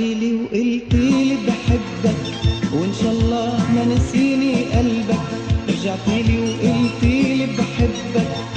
رجعتي 0.00 0.14
لي 0.14 0.32
وقلتي 0.34 1.24
لي 1.24 1.36
بحبك 1.46 2.22
وإن 2.72 2.92
شاء 3.02 3.12
الله 3.12 3.52
ما 3.74 3.84
نسيني 3.84 4.54
قلبك. 4.64 5.26
رجعتي 5.68 6.22
لي 6.22 6.38
وقلتي 6.40 7.34
لي 7.36 7.46
بحبك. 7.46 8.49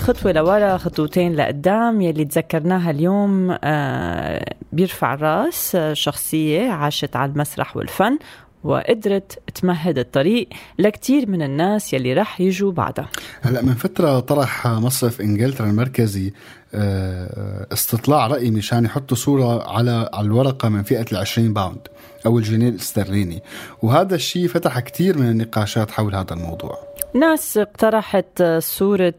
بفقرة 0.00 0.12
خطوة 0.12 0.32
لورا 0.32 0.76
خطوتين 0.76 1.34
لقدام 1.36 2.00
يلي 2.00 2.24
تذكرناها 2.24 2.90
اليوم 2.90 3.56
آه، 3.64 4.54
بيرفع 4.72 5.14
الراس 5.14 5.74
آه، 5.74 5.92
شخصية 5.92 6.70
عاشت 6.70 7.16
على 7.16 7.32
المسرح 7.32 7.76
والفن 7.76 8.18
وقدرت 8.64 9.38
تمهد 9.54 9.98
الطريق 9.98 10.48
لكتير 10.78 11.30
من 11.30 11.42
الناس 11.42 11.94
يلي 11.94 12.14
رح 12.14 12.40
يجوا 12.40 12.72
بعدها. 12.72 13.08
هلا 13.42 13.62
من 13.62 13.74
فترة 13.74 14.20
طرح 14.20 14.66
مصرف 14.66 15.20
إنجلترا 15.20 15.66
المركزي 15.66 16.32
آه، 16.74 17.66
استطلاع 17.72 18.26
رأي 18.26 18.50
مشان 18.50 18.84
يحطوا 18.84 19.16
صورة 19.16 19.68
على 19.76 20.10
على 20.12 20.26
الورقة 20.26 20.68
من 20.68 20.82
فئة 20.82 21.04
ال 21.12 21.16
20 21.16 21.52
باوند 21.52 21.88
أو 22.26 22.38
الجنيه 22.38 22.68
الاسترليني. 22.68 23.42
وهذا 23.82 24.14
الشيء 24.14 24.48
فتح 24.48 24.80
كتير 24.80 25.18
من 25.18 25.30
النقاشات 25.30 25.90
حول 25.90 26.14
هذا 26.14 26.34
الموضوع. 26.34 26.90
ناس 27.14 27.58
اقترحت 27.58 28.42
صورة 28.58 29.14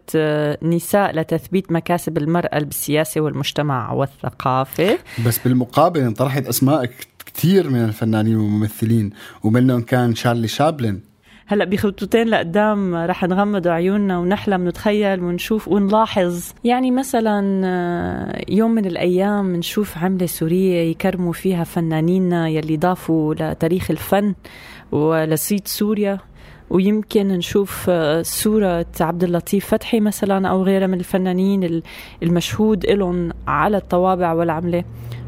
نساء 0.63 1.15
لتثبيت 1.15 1.71
مكاسب 1.71 2.17
المرأة 2.17 2.59
بالسياسة 2.59 3.21
والمجتمع 3.21 3.91
والثقافة 3.91 4.97
بس 5.25 5.39
بالمقابل 5.39 5.99
انطرحت 5.99 6.47
أسماء 6.47 6.89
كتير 7.41 7.69
من 7.69 7.83
الفنانين 7.85 8.35
والممثلين 8.35 9.09
ومنهم 9.43 9.81
كان 9.81 10.15
شارلي 10.15 10.47
شابلن. 10.47 10.99
هلا 11.47 11.65
بخطوتين 11.65 12.27
لقدام 12.27 12.95
رح 12.95 13.23
نغمض 13.23 13.67
عيوننا 13.67 14.17
ونحلم 14.19 14.67
نتخيل 14.67 15.23
ونشوف 15.23 15.67
ونلاحظ. 15.67 16.43
يعني 16.63 16.91
مثلا 16.91 17.61
آه، 17.65 18.41
يوم 18.49 18.71
من 18.71 18.85
الأيام 18.85 19.55
نشوف 19.55 19.97
عملة 19.97 20.25
سورية 20.25 20.89
يكرموا 20.91 21.33
فيها 21.33 21.63
فنانينا 21.63 22.47
يلي 22.49 22.77
ضافوا 22.77 23.33
لتاريخ 23.33 23.91
الفن 23.91 24.33
ولصيت 24.91 25.67
سوريا. 25.67 26.19
ويمكن 26.69 27.27
نشوف 27.27 27.85
آه، 27.89 28.21
صورة 28.21 28.85
عبد 28.99 29.23
اللطيف 29.23 29.65
فتحي 29.65 29.99
مثلا 29.99 30.47
أو 30.47 30.63
غيره 30.63 30.87
من 30.87 30.99
الفنانين 30.99 31.63
ال- 31.63 31.83
المشهود 32.23 32.85
لهم 32.85 33.31
على 33.47 33.77
الطوابع 33.77 34.33
والعملة. 34.33 34.83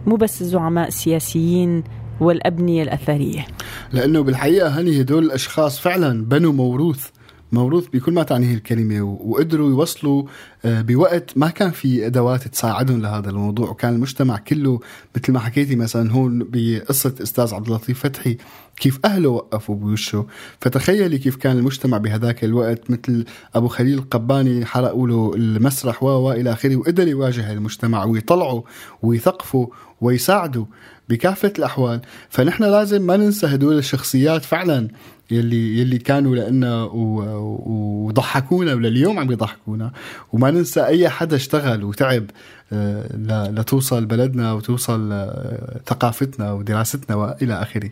مو 0.08 0.16
بس 0.16 0.42
الزعماء 0.42 0.88
السياسيين 0.88 1.84
والأبنية 2.20 2.84
الأثرية. 2.84 3.46
لأنه 3.92 4.22
بالحقيقة 4.24 4.68
هني 4.80 5.02
هدول 5.02 5.26
الأشخاص 5.26 5.80
فعلا 5.80 6.26
بنوا 6.26 6.54
موروث 6.54 7.08
موروث 7.54 7.88
بكل 7.88 8.14
ما 8.14 8.24
تعنيه 8.24 8.54
الكلمة 8.54 9.02
وقدروا 9.02 9.70
يوصلوا 9.70 10.24
آه، 10.66 10.82
بوقت 10.82 11.38
ما 11.38 11.50
كان 11.50 11.72
في 11.72 12.06
أدوات 12.06 12.48
تساعدهم 12.48 13.02
لهذا 13.02 13.30
الموضوع. 13.30 13.70
وكان 13.70 13.94
المجتمع 13.94 14.38
كله 14.38 14.80
مثل 15.16 15.32
ما 15.32 15.40
حكيتي 15.40 15.76
مثلا 15.76 16.12
هون 16.12 16.48
بقصة 16.50 17.16
أستاذ 17.22 17.54
عبد 17.54 17.68
اللطيف 17.68 18.00
فتحي 18.00 18.38
كيف 18.76 19.00
أهله 19.06 19.30
وقفوا 19.30 19.76
بوشه. 19.76 20.26
فتخيلي 20.60 21.18
كيف 21.18 21.36
كان 21.36 21.58
المجتمع 21.58 21.98
بهذاك 21.98 22.44
الوقت 22.44 22.92
مثل 22.92 23.26
أبو 23.56 23.68
خليل 23.68 23.98
القباني 23.98 24.66
حرقوا 24.66 25.08
له 25.08 25.34
المسرح 25.36 26.04
و 26.04 26.32
إلى 26.32 26.54
آخره 26.54 26.76
وقدر 26.76 27.08
يواجه 27.08 27.52
المجتمع 27.52 28.04
ويطلعوا 28.04 28.62
ويثقفوا 29.02 29.68
ويساعدوا 30.02 30.66
بكافة 31.10 31.54
الأحوال. 31.58 32.02
فنحن 32.30 32.64
لازم 32.64 33.02
ما 33.02 33.18
ننسى 33.18 33.48
هدول 33.48 33.78
الشخصيات 33.78 34.46
فعلا 34.46 34.88
يلي 35.34 35.80
يلي 35.80 35.98
كانوا 35.98 36.36
لنا 36.36 36.90
وضحكونا 36.94 38.74
ولليوم 38.74 39.20
عم 39.20 39.32
يضحكونا. 39.32 39.92
وما 40.34 40.52
ننسى 40.52 40.86
أي 40.86 41.10
حدا 41.10 41.36
اشتغل 41.36 41.84
وتعب 41.84 42.26
آه، 42.74 43.50
لتوصل 43.50 44.06
بلدنا 44.06 44.54
وتوصل 44.54 45.10
آه، 45.12 45.82
ثقافتنا 45.86 46.52
ودراستنا 46.52 47.16
وإلى 47.16 47.54
آخره. 47.62 47.90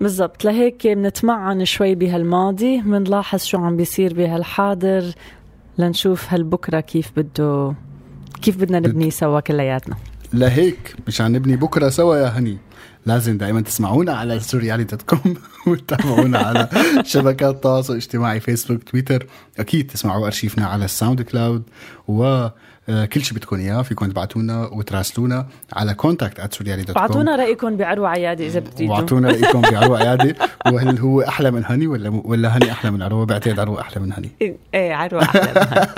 بالضبط. 0.00 0.44
لهيك 0.44 0.86
بنتمعن 0.86 1.64
شوي 1.64 1.94
بهالماضي. 1.94 2.80
بنلاحظ 2.80 3.40
شو 3.40 3.58
عم 3.58 3.76
بيصير 3.76 4.14
بهالحاضر. 4.14 5.04
لنشوف 5.78 6.32
هالبكرة 6.32 6.80
كيف 6.80 7.12
بده 7.16 7.74
كيف 8.42 8.56
بدنا 8.56 8.80
نبني 8.80 9.10
سوا 9.10 9.40
كلياتنا. 9.40 9.96
لهيك 10.32 10.94
مشان 11.06 11.32
نبني 11.32 11.56
بكرة 11.56 11.88
سوا 11.88 12.16
يا 12.16 12.26
هني. 12.26 12.58
لازم 13.06 13.38
دائما 13.38 13.60
تسمعونا 13.60 14.12
على 14.12 14.40
سوريالي 14.40 14.84
دوت 14.84 15.02
كوم 15.02 15.34
وتتابعونا 15.66 16.38
على 16.38 16.68
شبكات 17.04 17.54
التواصل 17.54 17.92
الاجتماعي 17.92 18.40
فيسبوك 18.40 18.82
تويتر 18.82 19.26
أكيد 19.58 19.86
تسمعوا 19.86 20.26
أرشيفنا 20.26 20.66
على 20.66 20.84
ال 20.84 21.22
SoundCloud 21.22 21.62
و 22.08 22.48
آه، 22.90 23.04
كل 23.04 23.22
شيء 23.24 23.38
بدكم 23.38 23.56
إياه 23.56 23.82
فيكم 23.82 24.06
تبعتونا 24.06 24.66
وتراسلونا 24.66 25.46
على 25.72 25.94
contact 25.94 26.40
at 26.40 26.54
سوريالي 26.54 26.82
dot 26.82 26.94
com 26.94 27.02
اعطونا 27.02 27.36
رأيكم 27.36 27.76
بعروة 27.76 28.08
عيادة 28.08 28.46
إذا 28.46 28.60
بتريدوا. 28.60 28.94
واعطونا 28.94 29.28
رأيكم 29.28 29.60
بعروة 29.72 29.98
عيادي. 29.98 30.34
وهل 30.66 30.98
هو 30.98 31.20
أحلى 31.22 31.50
من 31.50 31.62
هني 31.64 31.86
ولا 31.86 32.22
ولا 32.24 32.56
هني 32.56 32.72
أحلى 32.72 32.90
من 32.90 33.02
عروة؟ 33.02 33.26
بعتقد 33.26 33.58
عروة 33.60 33.80
أحلى 33.80 34.02
من 34.02 34.12
هني. 34.12 34.30
إيه 34.74 34.94
عروة 34.94 35.22
أحلى 35.22 35.42
منها. 35.42 35.94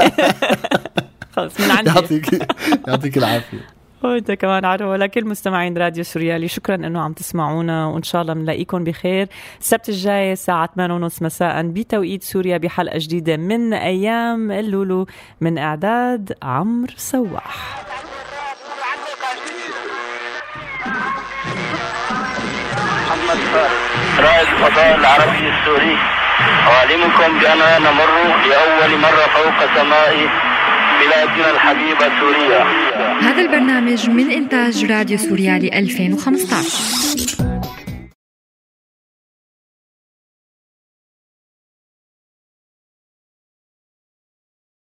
خلص 1.37 1.61
من 1.61 1.71
عندي. 1.71 1.91
يعطيك 1.91 2.49
يعطيك 2.89 3.19
العافية. 3.19 3.80
وانت 4.03 4.33
كمان 4.33 4.65
عروة 4.65 4.97
لكل 4.97 5.25
مستمعين 5.25 5.79
راديو 5.79 6.05
سوريالي. 6.05 6.49
شكرا 6.49 6.75
إنه 6.75 7.01
عم 7.01 7.13
تسمعونا 7.13 7.87
وإن 7.87 8.03
شاء 8.03 8.23
الله 8.23 8.35
بنلاقيكم 8.35 8.85
بخير. 8.85 9.29
السبت 9.61 9.89
الجاي 9.89 10.33
الساعة 10.33 10.69
8:30 10.77 11.23
مساء 11.23 11.63
بتوقيت 11.63 12.23
سوريا 12.23 12.59
بحلقة 12.59 12.99
جديدة 12.99 13.37
من 13.37 13.73
أيام 13.75 14.51
اللولو 14.51 15.07
من 15.41 15.59
إعداد 15.59 16.33
عمرو 16.43 16.93
سواح. 16.97 17.85
محمد 23.07 23.41
فارس 23.53 23.73
رائد 24.19 24.49
الفضاء 24.49 24.95
العربي 24.95 25.49
السوري. 25.49 25.97
أعلمكم 26.69 27.39
بأننا 27.41 27.79
نمر 27.79 28.11
لأول 28.49 29.01
مرة 29.01 29.27
فوق 29.35 29.75
سماء 29.75 30.29
بلادنا 31.01 31.51
الحبيبة 31.51 32.21
سوريا. 32.21 32.63
هذا 33.21 33.43
البرنامج 33.43 34.11
من 34.11 34.31
إنتاج 34.31 34.85
راديو 34.85 35.19
سوريالي 35.19 35.79
2015 35.79 37.50